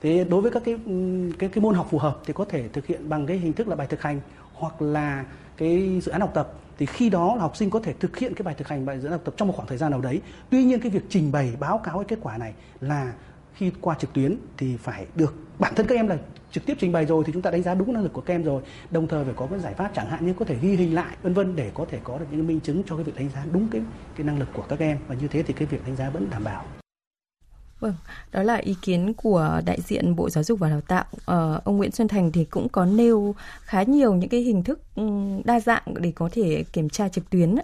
Thế 0.00 0.24
đối 0.24 0.42
với 0.42 0.50
các 0.50 0.62
cái 0.64 0.76
cái 1.38 1.48
cái 1.48 1.62
môn 1.62 1.74
học 1.74 1.88
phù 1.90 1.98
hợp 1.98 2.18
thì 2.26 2.32
có 2.32 2.44
thể 2.44 2.68
thực 2.68 2.86
hiện 2.86 3.08
bằng 3.08 3.26
cái 3.26 3.38
hình 3.38 3.52
thức 3.52 3.68
là 3.68 3.76
bài 3.76 3.86
thực 3.86 4.02
hành 4.02 4.20
hoặc 4.60 4.82
là 4.82 5.24
cái 5.56 6.00
dự 6.02 6.12
án 6.12 6.20
học 6.20 6.30
tập, 6.34 6.52
thì 6.78 6.86
khi 6.86 7.10
đó 7.10 7.34
là 7.34 7.42
học 7.42 7.56
sinh 7.56 7.70
có 7.70 7.80
thể 7.80 7.92
thực 7.92 8.18
hiện 8.18 8.34
cái 8.34 8.42
bài 8.42 8.54
thực 8.58 8.68
hành, 8.68 8.86
bài 8.86 8.98
dự 8.98 9.08
án 9.08 9.12
học 9.12 9.20
tập 9.24 9.34
trong 9.36 9.48
một 9.48 9.54
khoảng 9.56 9.68
thời 9.68 9.78
gian 9.78 9.90
nào 9.90 10.00
đấy. 10.00 10.20
Tuy 10.50 10.64
nhiên 10.64 10.80
cái 10.80 10.90
việc 10.90 11.02
trình 11.08 11.32
bày, 11.32 11.52
báo 11.60 11.78
cáo 11.78 11.94
cái 11.94 12.04
kết 12.08 12.18
quả 12.22 12.38
này 12.38 12.54
là 12.80 13.12
khi 13.54 13.72
qua 13.80 13.94
trực 13.98 14.12
tuyến 14.12 14.36
thì 14.56 14.76
phải 14.76 15.06
được 15.14 15.34
bản 15.58 15.74
thân 15.76 15.86
các 15.86 15.94
em 15.94 16.08
là 16.08 16.16
trực 16.50 16.66
tiếp 16.66 16.76
trình 16.80 16.92
bày 16.92 17.06
rồi 17.06 17.24
thì 17.26 17.32
chúng 17.32 17.42
ta 17.42 17.50
đánh 17.50 17.62
giá 17.62 17.74
đúng 17.74 17.92
năng 17.92 18.02
lực 18.02 18.12
của 18.12 18.20
các 18.20 18.34
em 18.34 18.42
rồi. 18.42 18.62
Đồng 18.90 19.08
thời 19.08 19.24
phải 19.24 19.34
có 19.36 19.46
cái 19.46 19.58
giải 19.58 19.74
pháp 19.74 19.90
chẳng 19.94 20.08
hạn 20.08 20.26
như 20.26 20.34
có 20.38 20.44
thể 20.44 20.56
ghi 20.60 20.76
hình 20.76 20.94
lại, 20.94 21.16
vân 21.22 21.34
vân 21.34 21.56
để 21.56 21.70
có 21.74 21.86
thể 21.90 21.98
có 22.04 22.18
được 22.18 22.26
những 22.30 22.46
minh 22.46 22.60
chứng 22.60 22.82
cho 22.86 22.96
cái 22.96 23.04
việc 23.04 23.16
đánh 23.16 23.28
giá 23.34 23.44
đúng 23.52 23.68
cái 23.70 23.82
cái 24.16 24.26
năng 24.26 24.38
lực 24.38 24.48
của 24.52 24.64
các 24.68 24.78
em. 24.78 24.98
Và 25.08 25.14
như 25.14 25.28
thế 25.28 25.42
thì 25.42 25.54
cái 25.54 25.66
việc 25.66 25.86
đánh 25.86 25.96
giá 25.96 26.10
vẫn 26.10 26.26
đảm 26.30 26.44
bảo. 26.44 26.64
Vâng, 27.80 27.94
đó 28.32 28.42
là 28.42 28.56
ý 28.56 28.76
kiến 28.82 29.14
của 29.14 29.60
đại 29.64 29.78
diện 29.80 30.16
Bộ 30.16 30.30
Giáo 30.30 30.44
dục 30.44 30.58
và 30.58 30.68
Đào 30.68 30.80
tạo. 30.80 31.04
Ờ, 31.24 31.60
ông 31.64 31.76
Nguyễn 31.76 31.90
Xuân 31.90 32.08
Thành 32.08 32.32
thì 32.32 32.44
cũng 32.44 32.68
có 32.68 32.84
nêu 32.84 33.34
khá 33.60 33.82
nhiều 33.82 34.14
những 34.14 34.28
cái 34.28 34.40
hình 34.40 34.62
thức 34.62 34.80
ừ, 34.94 35.02
đa 35.44 35.60
dạng 35.60 35.82
để 35.94 36.12
có 36.14 36.28
thể 36.32 36.64
kiểm 36.72 36.88
tra 36.88 37.08
trực 37.08 37.30
tuyến. 37.30 37.54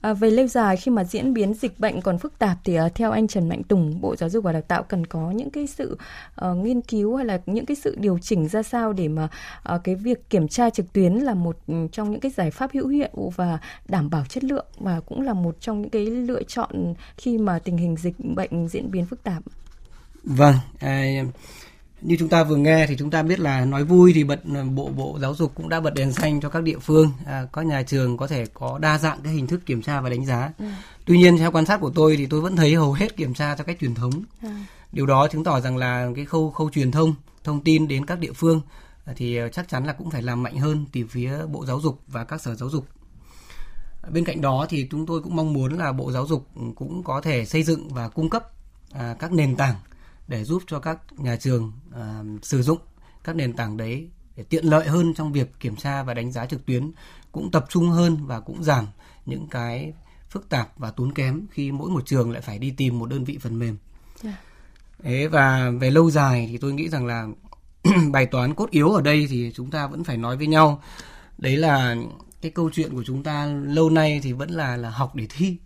À, 0.00 0.12
về 0.12 0.30
lâu 0.30 0.46
dài 0.46 0.76
khi 0.76 0.90
mà 0.90 1.04
diễn 1.04 1.34
biến 1.34 1.54
dịch 1.54 1.80
bệnh 1.80 2.00
còn 2.00 2.18
phức 2.18 2.38
tạp 2.38 2.56
thì 2.64 2.80
uh, 2.80 2.94
theo 2.94 3.10
anh 3.10 3.28
Trần 3.28 3.48
Mạnh 3.48 3.62
Tùng, 3.62 4.00
Bộ 4.00 4.16
Giáo 4.16 4.28
dục 4.28 4.44
và 4.44 4.52
Đào 4.52 4.62
tạo 4.62 4.82
cần 4.82 5.06
có 5.06 5.30
những 5.30 5.50
cái 5.50 5.66
sự 5.66 5.98
uh, 6.44 6.56
nghiên 6.56 6.80
cứu 6.80 7.16
hay 7.16 7.26
là 7.26 7.40
những 7.46 7.66
cái 7.66 7.76
sự 7.76 7.96
điều 7.98 8.18
chỉnh 8.18 8.48
ra 8.48 8.62
sao 8.62 8.92
để 8.92 9.08
mà 9.08 9.28
uh, 9.74 9.80
cái 9.84 9.94
việc 9.94 10.30
kiểm 10.30 10.48
tra 10.48 10.70
trực 10.70 10.92
tuyến 10.92 11.12
là 11.14 11.34
một 11.34 11.56
ừ, 11.66 11.74
trong 11.92 12.10
những 12.10 12.20
cái 12.20 12.32
giải 12.36 12.50
pháp 12.50 12.70
hữu 12.72 12.88
hiệu 12.88 13.32
và 13.36 13.58
đảm 13.88 14.10
bảo 14.10 14.24
chất 14.28 14.44
lượng 14.44 14.66
và 14.78 15.00
cũng 15.00 15.20
là 15.20 15.32
một 15.32 15.56
trong 15.60 15.80
những 15.80 15.90
cái 15.90 16.06
lựa 16.06 16.42
chọn 16.42 16.94
khi 17.16 17.38
mà 17.38 17.58
tình 17.58 17.76
hình 17.76 17.96
dịch 17.96 18.14
bệnh 18.18 18.68
diễn 18.68 18.90
biến 18.90 19.06
phức 19.06 19.22
tạp. 19.22 19.42
Vâng, 20.24 20.54
à, 20.78 21.04
như 22.04 22.16
chúng 22.18 22.28
ta 22.28 22.44
vừa 22.44 22.56
nghe 22.56 22.86
thì 22.86 22.96
chúng 22.96 23.10
ta 23.10 23.22
biết 23.22 23.40
là 23.40 23.64
nói 23.64 23.84
vui 23.84 24.12
thì 24.14 24.24
bật 24.24 24.40
bộ 24.74 24.88
bộ 24.88 25.18
giáo 25.20 25.34
dục 25.34 25.52
cũng 25.54 25.68
đã 25.68 25.80
bật 25.80 25.94
đèn 25.94 26.12
xanh 26.12 26.40
cho 26.40 26.48
các 26.48 26.62
địa 26.62 26.78
phương 26.78 27.10
à, 27.26 27.46
các 27.52 27.66
nhà 27.66 27.82
trường 27.82 28.16
có 28.16 28.26
thể 28.26 28.46
có 28.54 28.78
đa 28.78 28.98
dạng 28.98 29.18
cái 29.24 29.32
hình 29.32 29.46
thức 29.46 29.66
kiểm 29.66 29.82
tra 29.82 30.00
và 30.00 30.10
đánh 30.10 30.24
giá 30.26 30.52
ừ. 30.58 30.64
tuy 31.04 31.18
nhiên 31.18 31.38
theo 31.38 31.50
quan 31.50 31.66
sát 31.66 31.80
của 31.80 31.90
tôi 31.94 32.16
thì 32.16 32.26
tôi 32.26 32.40
vẫn 32.40 32.56
thấy 32.56 32.74
hầu 32.74 32.92
hết 32.92 33.16
kiểm 33.16 33.34
tra 33.34 33.56
theo 33.56 33.64
cách 33.64 33.76
truyền 33.80 33.94
thống 33.94 34.12
ừ. 34.42 34.48
điều 34.92 35.06
đó 35.06 35.28
chứng 35.28 35.44
tỏ 35.44 35.60
rằng 35.60 35.76
là 35.76 36.08
cái 36.16 36.24
khâu 36.24 36.50
khâu 36.50 36.70
truyền 36.70 36.90
thông 36.90 37.14
thông 37.44 37.64
tin 37.64 37.88
đến 37.88 38.06
các 38.06 38.18
địa 38.18 38.32
phương 38.32 38.60
thì 39.16 39.38
chắc 39.52 39.68
chắn 39.68 39.86
là 39.86 39.92
cũng 39.92 40.10
phải 40.10 40.22
làm 40.22 40.42
mạnh 40.42 40.58
hơn 40.58 40.86
từ 40.92 41.06
phía 41.10 41.38
bộ 41.52 41.66
giáo 41.66 41.80
dục 41.80 42.00
và 42.06 42.24
các 42.24 42.40
sở 42.40 42.54
giáo 42.54 42.70
dục 42.70 42.86
bên 44.10 44.24
cạnh 44.24 44.40
đó 44.40 44.66
thì 44.68 44.88
chúng 44.90 45.06
tôi 45.06 45.22
cũng 45.22 45.36
mong 45.36 45.52
muốn 45.52 45.78
là 45.78 45.92
bộ 45.92 46.12
giáo 46.12 46.26
dục 46.26 46.48
cũng 46.74 47.02
có 47.02 47.20
thể 47.20 47.44
xây 47.44 47.62
dựng 47.62 47.88
và 47.88 48.08
cung 48.08 48.30
cấp 48.30 48.44
à, 48.92 49.16
các 49.18 49.32
nền 49.32 49.56
tảng 49.56 49.74
để 50.28 50.44
giúp 50.44 50.62
cho 50.66 50.78
các 50.78 50.98
nhà 51.16 51.36
trường 51.36 51.72
uh, 51.88 52.44
sử 52.44 52.62
dụng 52.62 52.78
các 53.24 53.36
nền 53.36 53.52
tảng 53.52 53.76
đấy 53.76 54.08
để 54.36 54.42
tiện 54.42 54.64
lợi 54.64 54.88
hơn 54.88 55.14
trong 55.14 55.32
việc 55.32 55.60
kiểm 55.60 55.76
tra 55.76 56.02
và 56.02 56.14
đánh 56.14 56.32
giá 56.32 56.46
trực 56.46 56.66
tuyến 56.66 56.92
cũng 57.32 57.50
tập 57.50 57.66
trung 57.68 57.88
hơn 57.88 58.26
và 58.26 58.40
cũng 58.40 58.64
giảm 58.64 58.86
những 59.26 59.46
cái 59.48 59.92
phức 60.30 60.48
tạp 60.48 60.78
và 60.78 60.90
tốn 60.90 61.12
kém 61.12 61.46
khi 61.50 61.72
mỗi 61.72 61.90
một 61.90 62.06
trường 62.06 62.30
lại 62.30 62.42
phải 62.42 62.58
đi 62.58 62.70
tìm 62.70 62.98
một 62.98 63.06
đơn 63.06 63.24
vị 63.24 63.38
phần 63.40 63.58
mềm. 63.58 63.76
Yeah. 64.22 64.34
Dạ. 64.34 64.42
Thế 65.02 65.28
và 65.28 65.70
về 65.80 65.90
lâu 65.90 66.10
dài 66.10 66.48
thì 66.50 66.58
tôi 66.58 66.72
nghĩ 66.72 66.88
rằng 66.88 67.06
là 67.06 67.26
bài 68.12 68.26
toán 68.26 68.54
cốt 68.54 68.70
yếu 68.70 68.90
ở 68.90 69.02
đây 69.02 69.26
thì 69.30 69.52
chúng 69.54 69.70
ta 69.70 69.86
vẫn 69.86 70.04
phải 70.04 70.16
nói 70.16 70.36
với 70.36 70.46
nhau. 70.46 70.82
Đấy 71.38 71.56
là 71.56 71.96
cái 72.40 72.50
câu 72.50 72.70
chuyện 72.72 72.94
của 72.94 73.04
chúng 73.04 73.22
ta 73.22 73.46
lâu 73.46 73.90
nay 73.90 74.20
thì 74.22 74.32
vẫn 74.32 74.50
là 74.50 74.76
là 74.76 74.90
học 74.90 75.14
để 75.14 75.26
thi 75.30 75.56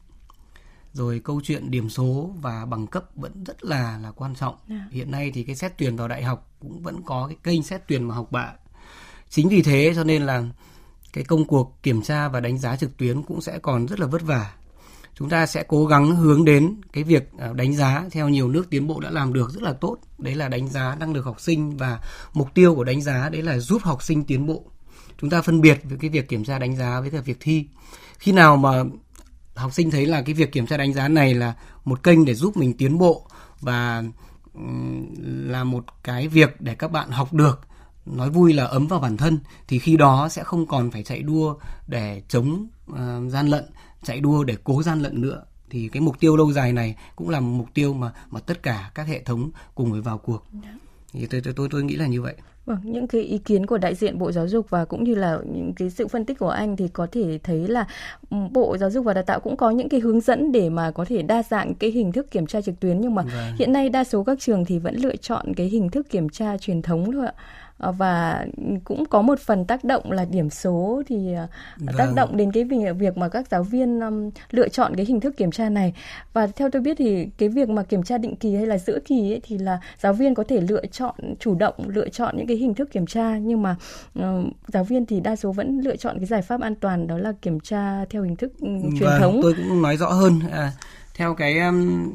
rồi 0.98 1.20
câu 1.24 1.40
chuyện 1.44 1.70
điểm 1.70 1.90
số 1.90 2.30
và 2.40 2.64
bằng 2.64 2.86
cấp 2.86 3.04
vẫn 3.14 3.44
rất 3.44 3.64
là 3.64 3.98
là 4.02 4.10
quan 4.10 4.34
trọng. 4.34 4.56
Dạ. 4.68 4.88
Hiện 4.90 5.10
nay 5.10 5.30
thì 5.34 5.42
cái 5.42 5.56
xét 5.56 5.72
tuyển 5.78 5.96
vào 5.96 6.08
đại 6.08 6.22
học 6.22 6.50
cũng 6.60 6.82
vẫn 6.82 7.02
có 7.02 7.26
cái 7.26 7.36
kênh 7.42 7.62
xét 7.62 7.82
tuyển 7.88 8.08
mà 8.08 8.14
học 8.14 8.32
bạ. 8.32 8.52
Chính 9.28 9.48
vì 9.48 9.62
thế 9.62 9.92
cho 9.96 10.04
nên 10.04 10.22
là 10.22 10.42
cái 11.12 11.24
công 11.24 11.44
cuộc 11.44 11.78
kiểm 11.82 12.02
tra 12.02 12.28
và 12.28 12.40
đánh 12.40 12.58
giá 12.58 12.76
trực 12.76 12.96
tuyến 12.96 13.22
cũng 13.22 13.40
sẽ 13.40 13.58
còn 13.58 13.86
rất 13.86 14.00
là 14.00 14.06
vất 14.06 14.22
vả. 14.22 14.52
Chúng 15.14 15.28
ta 15.28 15.46
sẽ 15.46 15.64
cố 15.68 15.86
gắng 15.86 16.16
hướng 16.16 16.44
đến 16.44 16.80
cái 16.92 17.04
việc 17.04 17.30
à, 17.38 17.52
đánh 17.52 17.76
giá 17.76 18.04
theo 18.10 18.28
nhiều 18.28 18.48
nước 18.48 18.70
tiến 18.70 18.86
bộ 18.86 19.00
đã 19.00 19.10
làm 19.10 19.32
được 19.32 19.50
rất 19.50 19.62
là 19.62 19.72
tốt. 19.72 19.96
Đấy 20.18 20.34
là 20.34 20.48
đánh 20.48 20.68
giá 20.68 20.96
năng 21.00 21.12
lực 21.12 21.24
học 21.24 21.40
sinh 21.40 21.76
và 21.76 22.00
mục 22.32 22.54
tiêu 22.54 22.74
của 22.74 22.84
đánh 22.84 23.02
giá 23.02 23.28
đấy 23.28 23.42
là 23.42 23.58
giúp 23.58 23.82
học 23.82 24.02
sinh 24.02 24.24
tiến 24.24 24.46
bộ. 24.46 24.64
Chúng 25.20 25.30
ta 25.30 25.42
phân 25.42 25.60
biệt 25.60 25.80
với 25.84 25.98
cái 25.98 26.10
việc 26.10 26.28
kiểm 26.28 26.44
tra 26.44 26.58
đánh 26.58 26.76
giá 26.76 27.00
với 27.00 27.10
cả 27.10 27.20
việc 27.20 27.36
thi. 27.40 27.66
Khi 28.18 28.32
nào 28.32 28.56
mà 28.56 28.84
học 29.58 29.72
sinh 29.72 29.90
thấy 29.90 30.06
là 30.06 30.22
cái 30.22 30.34
việc 30.34 30.52
kiểm 30.52 30.66
tra 30.66 30.76
đánh 30.76 30.92
giá 30.92 31.08
này 31.08 31.34
là 31.34 31.54
một 31.84 32.02
kênh 32.02 32.24
để 32.24 32.34
giúp 32.34 32.56
mình 32.56 32.76
tiến 32.76 32.98
bộ 32.98 33.26
và 33.60 34.04
là 35.24 35.64
một 35.64 35.84
cái 36.02 36.28
việc 36.28 36.60
để 36.60 36.74
các 36.74 36.90
bạn 36.92 37.10
học 37.10 37.32
được 37.32 37.60
nói 38.06 38.30
vui 38.30 38.52
là 38.52 38.64
ấm 38.64 38.86
vào 38.86 39.00
bản 39.00 39.16
thân 39.16 39.38
thì 39.68 39.78
khi 39.78 39.96
đó 39.96 40.28
sẽ 40.28 40.44
không 40.44 40.66
còn 40.66 40.90
phải 40.90 41.02
chạy 41.02 41.22
đua 41.22 41.54
để 41.86 42.22
chống 42.28 42.68
uh, 42.90 42.96
gian 43.30 43.48
lận 43.48 43.64
chạy 44.02 44.20
đua 44.20 44.44
để 44.44 44.56
cố 44.64 44.82
gian 44.82 45.00
lận 45.00 45.20
nữa. 45.20 45.44
Thì 45.70 45.88
cái 45.88 46.00
mục 46.00 46.20
tiêu 46.20 46.36
lâu 46.36 46.52
dài 46.52 46.72
này 46.72 46.96
cũng 47.16 47.28
là 47.28 47.40
một 47.40 47.58
mục 47.58 47.68
tiêu 47.74 47.94
mà 47.94 48.12
mà 48.30 48.40
tất 48.40 48.62
cả 48.62 48.90
các 48.94 49.06
hệ 49.06 49.22
thống 49.22 49.50
cùng 49.74 49.92
phải 49.92 50.00
vào 50.00 50.18
cuộc. 50.18 50.44
Dạ. 50.52 50.74
thì 51.12 51.26
tôi 51.26 51.40
tôi 51.40 51.54
tôi 51.56 51.68
tôi 51.70 51.84
nghĩ 51.84 51.96
là 51.96 52.06
như 52.06 52.22
vậy 52.22 52.34
Vâng, 52.68 52.78
những 52.82 53.06
cái 53.06 53.20
ý 53.20 53.38
kiến 53.38 53.66
của 53.66 53.78
đại 53.78 53.94
diện 53.94 54.18
Bộ 54.18 54.32
Giáo 54.32 54.48
dục 54.48 54.70
và 54.70 54.84
cũng 54.84 55.04
như 55.04 55.14
là 55.14 55.38
những 55.52 55.72
cái 55.76 55.90
sự 55.90 56.08
phân 56.08 56.24
tích 56.24 56.38
của 56.38 56.48
anh 56.48 56.76
thì 56.76 56.88
có 56.88 57.06
thể 57.12 57.38
thấy 57.42 57.68
là 57.68 57.86
Bộ 58.50 58.76
Giáo 58.78 58.90
dục 58.90 59.04
và 59.04 59.14
Đào 59.14 59.24
tạo 59.24 59.40
cũng 59.40 59.56
có 59.56 59.70
những 59.70 59.88
cái 59.88 60.00
hướng 60.00 60.20
dẫn 60.20 60.52
để 60.52 60.70
mà 60.70 60.90
có 60.90 61.04
thể 61.04 61.22
đa 61.22 61.42
dạng 61.42 61.74
cái 61.74 61.90
hình 61.90 62.12
thức 62.12 62.30
kiểm 62.30 62.46
tra 62.46 62.60
trực 62.60 62.80
tuyến 62.80 63.00
nhưng 63.00 63.14
mà 63.14 63.22
vâng. 63.22 63.56
hiện 63.58 63.72
nay 63.72 63.88
đa 63.88 64.04
số 64.04 64.24
các 64.24 64.40
trường 64.40 64.64
thì 64.64 64.78
vẫn 64.78 64.96
lựa 64.96 65.16
chọn 65.16 65.54
cái 65.54 65.66
hình 65.66 65.90
thức 65.90 66.10
kiểm 66.10 66.28
tra 66.28 66.58
truyền 66.58 66.82
thống 66.82 67.12
thôi 67.12 67.26
ạ. 67.26 67.32
Ờ, 67.78 67.92
và 67.92 68.46
cũng 68.84 69.04
có 69.04 69.22
một 69.22 69.40
phần 69.40 69.64
tác 69.64 69.84
động 69.84 70.12
là 70.12 70.24
điểm 70.24 70.50
số 70.50 71.02
thì 71.06 71.32
ờ, 71.32 71.46
vâng. 71.76 71.94
tác 71.98 72.08
động 72.14 72.36
đến 72.36 72.52
cái 72.52 72.64
việc 72.98 73.16
mà 73.16 73.28
các 73.28 73.48
giáo 73.50 73.62
viên 73.62 74.00
um, 74.00 74.30
lựa 74.50 74.68
chọn 74.68 74.96
cái 74.96 75.06
hình 75.06 75.20
thức 75.20 75.36
kiểm 75.36 75.50
tra 75.50 75.68
này. 75.68 75.94
Và 76.32 76.46
theo 76.46 76.70
tôi 76.70 76.82
biết 76.82 76.96
thì 76.98 77.28
cái 77.38 77.48
việc 77.48 77.68
mà 77.68 77.82
kiểm 77.82 78.02
tra 78.02 78.18
định 78.18 78.36
kỳ 78.36 78.54
hay 78.54 78.66
là 78.66 78.78
giữa 78.78 78.98
kỳ 79.04 79.32
ấy, 79.32 79.40
thì 79.44 79.58
là 79.58 79.80
giáo 79.98 80.12
viên 80.12 80.34
có 80.34 80.44
thể 80.48 80.60
lựa 80.60 80.86
chọn 80.86 81.14
chủ 81.40 81.54
động 81.54 81.74
lựa 81.86 82.08
chọn 82.08 82.36
những 82.36 82.46
cái 82.46 82.56
hình 82.56 82.74
thức 82.74 82.92
kiểm 82.92 83.06
tra. 83.06 83.38
Nhưng 83.38 83.62
mà 83.62 83.76
uh, 84.18 84.24
giáo 84.66 84.84
viên 84.84 85.06
thì 85.06 85.20
đa 85.20 85.36
số 85.36 85.52
vẫn 85.52 85.80
lựa 85.80 85.96
chọn 85.96 86.16
cái 86.18 86.26
giải 86.26 86.42
pháp 86.42 86.60
an 86.60 86.74
toàn 86.74 87.06
đó 87.06 87.18
là 87.18 87.32
kiểm 87.42 87.60
tra 87.60 88.04
theo 88.10 88.22
hình 88.22 88.36
thức 88.36 88.52
um, 88.60 88.80
truyền 88.98 89.10
vâng, 89.10 89.20
thống. 89.20 89.40
tôi 89.42 89.54
cũng 89.54 89.82
nói 89.82 89.96
rõ 89.96 90.08
hơn. 90.08 90.40
À, 90.50 90.72
theo 91.14 91.34
cái 91.34 91.58
um, 91.58 92.12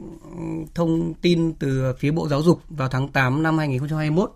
thông 0.76 1.13
tin 1.13 1.54
từ 1.54 1.93
phía 1.99 2.12
Bộ 2.12 2.28
Giáo 2.28 2.41
dục 2.41 2.62
vào 2.69 2.88
tháng 2.88 3.08
8 3.08 3.43
năm 3.43 3.58
2021 3.58 4.32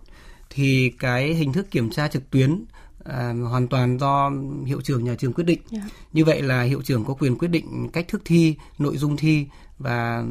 thì 0.58 0.90
cái 0.98 1.34
hình 1.34 1.52
thức 1.52 1.70
kiểm 1.70 1.90
tra 1.90 2.08
trực 2.08 2.30
tuyến 2.30 2.64
à, 3.04 3.34
hoàn 3.50 3.68
toàn 3.68 3.98
do 3.98 4.30
hiệu 4.66 4.80
trưởng 4.80 5.04
nhà 5.04 5.14
trường 5.18 5.32
quyết 5.32 5.44
định. 5.44 5.60
Yeah. 5.70 5.84
Dạ. 5.84 5.90
Như 6.12 6.24
vậy 6.24 6.42
là 6.42 6.62
hiệu 6.62 6.82
trưởng 6.82 7.04
có 7.04 7.14
quyền 7.14 7.38
quyết 7.38 7.48
định 7.48 7.88
cách 7.92 8.08
thức 8.08 8.22
thi, 8.24 8.56
nội 8.78 8.96
dung 8.96 9.16
thi 9.16 9.46
và 9.78 10.24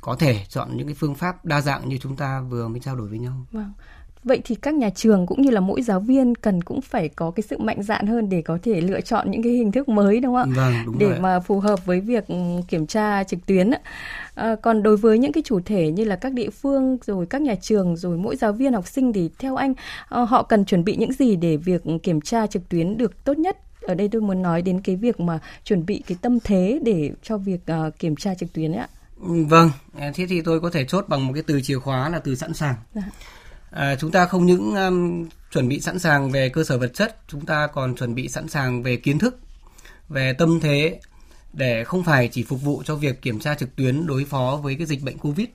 có 0.00 0.16
thể 0.16 0.44
chọn 0.48 0.76
những 0.76 0.86
cái 0.86 0.94
phương 0.94 1.14
pháp 1.14 1.44
đa 1.44 1.60
dạng 1.60 1.88
như 1.88 1.98
chúng 1.98 2.16
ta 2.16 2.40
vừa 2.40 2.68
mới 2.68 2.80
trao 2.80 2.96
đổi 2.96 3.08
với 3.08 3.18
nhau. 3.18 3.46
Vâng. 3.52 3.72
Vậy 4.24 4.40
thì 4.44 4.54
các 4.54 4.74
nhà 4.74 4.90
trường 4.90 5.26
cũng 5.26 5.42
như 5.42 5.50
là 5.50 5.60
mỗi 5.60 5.82
giáo 5.82 6.00
viên 6.00 6.34
cần 6.34 6.62
cũng 6.62 6.80
phải 6.80 7.08
có 7.08 7.30
cái 7.30 7.44
sự 7.50 7.58
mạnh 7.58 7.82
dạn 7.82 8.06
hơn 8.06 8.28
để 8.28 8.42
có 8.42 8.58
thể 8.62 8.80
lựa 8.80 9.00
chọn 9.00 9.30
những 9.30 9.42
cái 9.42 9.52
hình 9.52 9.72
thức 9.72 9.88
mới 9.88 10.20
đúng 10.20 10.34
không 10.34 10.50
ạ? 10.50 10.54
Vâng, 10.56 10.74
đúng 10.86 10.98
để 10.98 11.08
rồi. 11.08 11.18
mà 11.20 11.40
phù 11.40 11.60
hợp 11.60 11.86
với 11.86 12.00
việc 12.00 12.26
ừ, 12.28 12.36
kiểm 12.68 12.86
tra 12.86 13.24
trực 13.24 13.46
tuyến. 13.46 13.70
À, 14.34 14.56
còn 14.62 14.82
đối 14.82 14.96
với 14.96 15.18
những 15.18 15.32
cái 15.32 15.42
chủ 15.46 15.60
thể 15.64 15.90
như 15.90 16.04
là 16.04 16.16
các 16.16 16.32
địa 16.32 16.50
phương 16.50 16.98
rồi 17.06 17.26
các 17.26 17.42
nhà 17.42 17.54
trường 17.54 17.96
rồi 17.96 18.18
mỗi 18.18 18.36
giáo 18.36 18.52
viên 18.52 18.72
học 18.72 18.86
sinh 18.86 19.12
thì 19.12 19.30
theo 19.38 19.56
anh 19.56 19.74
ờ, 20.08 20.24
họ 20.24 20.42
cần 20.42 20.64
chuẩn 20.64 20.84
bị 20.84 20.96
những 20.96 21.12
gì 21.12 21.36
để 21.36 21.56
việc 21.56 21.82
kiểm 22.02 22.20
tra 22.20 22.46
trực 22.46 22.68
tuyến 22.68 22.96
được 22.96 23.24
tốt 23.24 23.38
nhất? 23.38 23.56
Ở 23.82 23.94
đây 23.94 24.08
tôi 24.08 24.22
muốn 24.22 24.42
nói 24.42 24.62
đến 24.62 24.80
cái 24.80 24.96
việc 24.96 25.20
mà 25.20 25.38
chuẩn 25.64 25.86
bị 25.86 26.02
cái 26.06 26.18
tâm 26.22 26.40
thế 26.40 26.80
để 26.82 27.10
cho 27.22 27.38
việc 27.38 27.60
uh, 27.86 27.98
kiểm 27.98 28.16
tra 28.16 28.34
trực 28.34 28.52
tuyến 28.52 28.72
ấy 28.72 28.78
ạ. 28.78 28.88
Vâng, 29.48 29.70
thế 30.14 30.26
thì 30.28 30.40
tôi 30.40 30.60
có 30.60 30.70
thể 30.70 30.84
chốt 30.84 31.04
bằng 31.08 31.26
một 31.26 31.32
cái 31.34 31.42
từ 31.46 31.60
chìa 31.60 31.78
khóa 31.78 32.08
là 32.08 32.18
từ 32.18 32.34
sẵn 32.34 32.54
sàng. 32.54 32.74
Dạ 32.94 33.02
à, 33.04 33.10
chúng 33.98 34.10
ta 34.10 34.26
không 34.26 34.46
những 34.46 34.74
um, 34.74 35.28
chuẩn 35.52 35.68
bị 35.68 35.80
sẵn 35.80 35.98
sàng 35.98 36.30
về 36.30 36.48
cơ 36.48 36.64
sở 36.64 36.78
vật 36.78 36.94
chất 36.94 37.16
chúng 37.28 37.46
ta 37.46 37.66
còn 37.66 37.94
chuẩn 37.94 38.14
bị 38.14 38.28
sẵn 38.28 38.48
sàng 38.48 38.82
về 38.82 38.96
kiến 38.96 39.18
thức 39.18 39.38
về 40.08 40.32
tâm 40.32 40.60
thế 40.60 41.00
để 41.52 41.84
không 41.84 42.04
phải 42.04 42.28
chỉ 42.28 42.42
phục 42.42 42.62
vụ 42.62 42.82
cho 42.84 42.96
việc 42.96 43.22
kiểm 43.22 43.38
tra 43.38 43.54
trực 43.54 43.76
tuyến 43.76 44.06
đối 44.06 44.24
phó 44.24 44.60
với 44.62 44.74
cái 44.74 44.86
dịch 44.86 45.02
bệnh 45.02 45.18
covid 45.18 45.46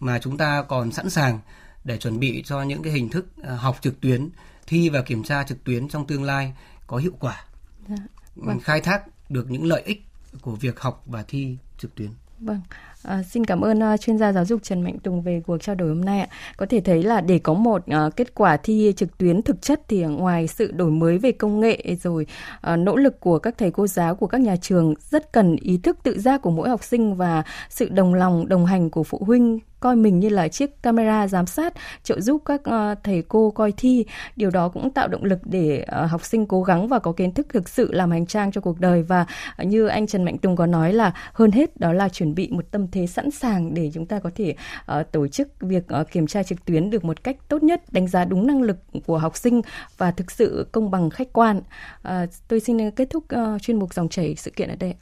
mà 0.00 0.18
chúng 0.18 0.36
ta 0.36 0.62
còn 0.62 0.92
sẵn 0.92 1.10
sàng 1.10 1.40
để 1.84 1.98
chuẩn 1.98 2.18
bị 2.18 2.42
cho 2.46 2.62
những 2.62 2.82
cái 2.82 2.92
hình 2.92 3.08
thức 3.08 3.26
uh, 3.40 3.46
học 3.60 3.78
trực 3.80 4.00
tuyến 4.00 4.28
thi 4.66 4.88
và 4.88 5.02
kiểm 5.02 5.22
tra 5.22 5.44
trực 5.44 5.64
tuyến 5.64 5.88
trong 5.88 6.06
tương 6.06 6.22
lai 6.22 6.52
có 6.86 6.96
hiệu 6.96 7.12
quả 7.20 7.44
dạ. 7.88 7.96
vâng. 8.36 8.60
khai 8.60 8.80
thác 8.80 9.30
được 9.30 9.50
những 9.50 9.66
lợi 9.66 9.82
ích 9.82 10.04
của 10.40 10.54
việc 10.56 10.80
học 10.80 11.02
và 11.06 11.22
thi 11.28 11.56
trực 11.78 11.94
tuyến 11.94 12.10
vâng 12.38 12.60
À, 13.04 13.22
xin 13.22 13.44
cảm 13.44 13.60
ơn 13.60 13.78
uh, 13.94 14.00
chuyên 14.00 14.18
gia 14.18 14.32
giáo 14.32 14.44
dục 14.44 14.62
Trần 14.62 14.82
Mạnh 14.82 14.98
Tùng 14.98 15.22
về 15.22 15.42
cuộc 15.46 15.58
trao 15.58 15.74
đổi 15.74 15.88
hôm 15.88 16.00
nay 16.00 16.20
ạ. 16.20 16.28
Có 16.56 16.66
thể 16.66 16.80
thấy 16.80 17.02
là 17.02 17.20
để 17.20 17.38
có 17.38 17.54
một 17.54 17.82
uh, 18.06 18.16
kết 18.16 18.34
quả 18.34 18.56
thi 18.56 18.92
trực 18.96 19.18
tuyến 19.18 19.42
thực 19.42 19.62
chất 19.62 19.80
thì 19.88 20.02
ngoài 20.02 20.46
sự 20.46 20.72
đổi 20.72 20.90
mới 20.90 21.18
về 21.18 21.32
công 21.32 21.60
nghệ 21.60 21.96
rồi 22.02 22.26
uh, 22.72 22.78
nỗ 22.78 22.96
lực 22.96 23.20
của 23.20 23.38
các 23.38 23.58
thầy 23.58 23.70
cô 23.70 23.86
giáo 23.86 24.14
của 24.14 24.26
các 24.26 24.40
nhà 24.40 24.56
trường 24.56 24.94
rất 25.10 25.32
cần 25.32 25.56
ý 25.56 25.78
thức 25.78 25.98
tự 26.02 26.18
giác 26.20 26.42
của 26.42 26.50
mỗi 26.50 26.68
học 26.68 26.84
sinh 26.84 27.14
và 27.14 27.42
sự 27.68 27.88
đồng 27.88 28.14
lòng 28.14 28.48
đồng 28.48 28.66
hành 28.66 28.90
của 28.90 29.02
phụ 29.02 29.18
huynh 29.26 29.60
coi 29.84 29.96
mình 29.96 30.20
như 30.20 30.28
là 30.28 30.48
chiếc 30.48 30.82
camera 30.82 31.28
giám 31.28 31.46
sát 31.46 31.74
trợ 32.02 32.20
giúp 32.20 32.42
các 32.44 32.60
uh, 32.60 32.98
thầy 33.02 33.22
cô 33.22 33.50
coi 33.50 33.72
thi 33.76 34.06
điều 34.36 34.50
đó 34.50 34.68
cũng 34.68 34.90
tạo 34.90 35.08
động 35.08 35.24
lực 35.24 35.38
để 35.44 35.86
uh, 36.04 36.10
học 36.10 36.24
sinh 36.24 36.46
cố 36.46 36.62
gắng 36.62 36.88
và 36.88 36.98
có 36.98 37.12
kiến 37.12 37.34
thức 37.34 37.46
thực 37.52 37.68
sự 37.68 37.92
làm 37.92 38.10
hành 38.10 38.26
trang 38.26 38.52
cho 38.52 38.60
cuộc 38.60 38.80
đời 38.80 39.02
và 39.02 39.26
uh, 39.62 39.66
như 39.66 39.86
anh 39.86 40.06
Trần 40.06 40.24
Mạnh 40.24 40.38
Tùng 40.38 40.56
có 40.56 40.66
nói 40.66 40.92
là 40.92 41.12
hơn 41.32 41.50
hết 41.50 41.80
đó 41.80 41.92
là 41.92 42.08
chuẩn 42.08 42.34
bị 42.34 42.48
một 42.50 42.64
tâm 42.70 42.88
thế 42.94 43.06
sẵn 43.06 43.30
sàng 43.30 43.74
để 43.74 43.90
chúng 43.94 44.06
ta 44.06 44.18
có 44.18 44.30
thể 44.34 44.54
uh, 44.98 45.12
tổ 45.12 45.28
chức 45.28 45.48
việc 45.60 45.84
uh, 46.00 46.10
kiểm 46.10 46.26
tra 46.26 46.42
trực 46.42 46.64
tuyến 46.64 46.90
được 46.90 47.04
một 47.04 47.24
cách 47.24 47.36
tốt 47.48 47.62
nhất 47.62 47.82
đánh 47.92 48.08
giá 48.08 48.24
đúng 48.24 48.46
năng 48.46 48.62
lực 48.62 48.76
của 49.06 49.18
học 49.18 49.36
sinh 49.36 49.62
và 49.98 50.10
thực 50.10 50.30
sự 50.30 50.66
công 50.72 50.90
bằng 50.90 51.10
khách 51.10 51.32
quan. 51.32 51.62
Uh, 52.08 52.12
tôi 52.48 52.60
xin 52.60 52.90
kết 52.90 53.10
thúc 53.10 53.24
uh, 53.24 53.62
chuyên 53.62 53.78
mục 53.78 53.94
dòng 53.94 54.08
chảy 54.08 54.34
sự 54.36 54.50
kiện 54.50 54.68
ở 54.68 54.76
đây 54.76 54.94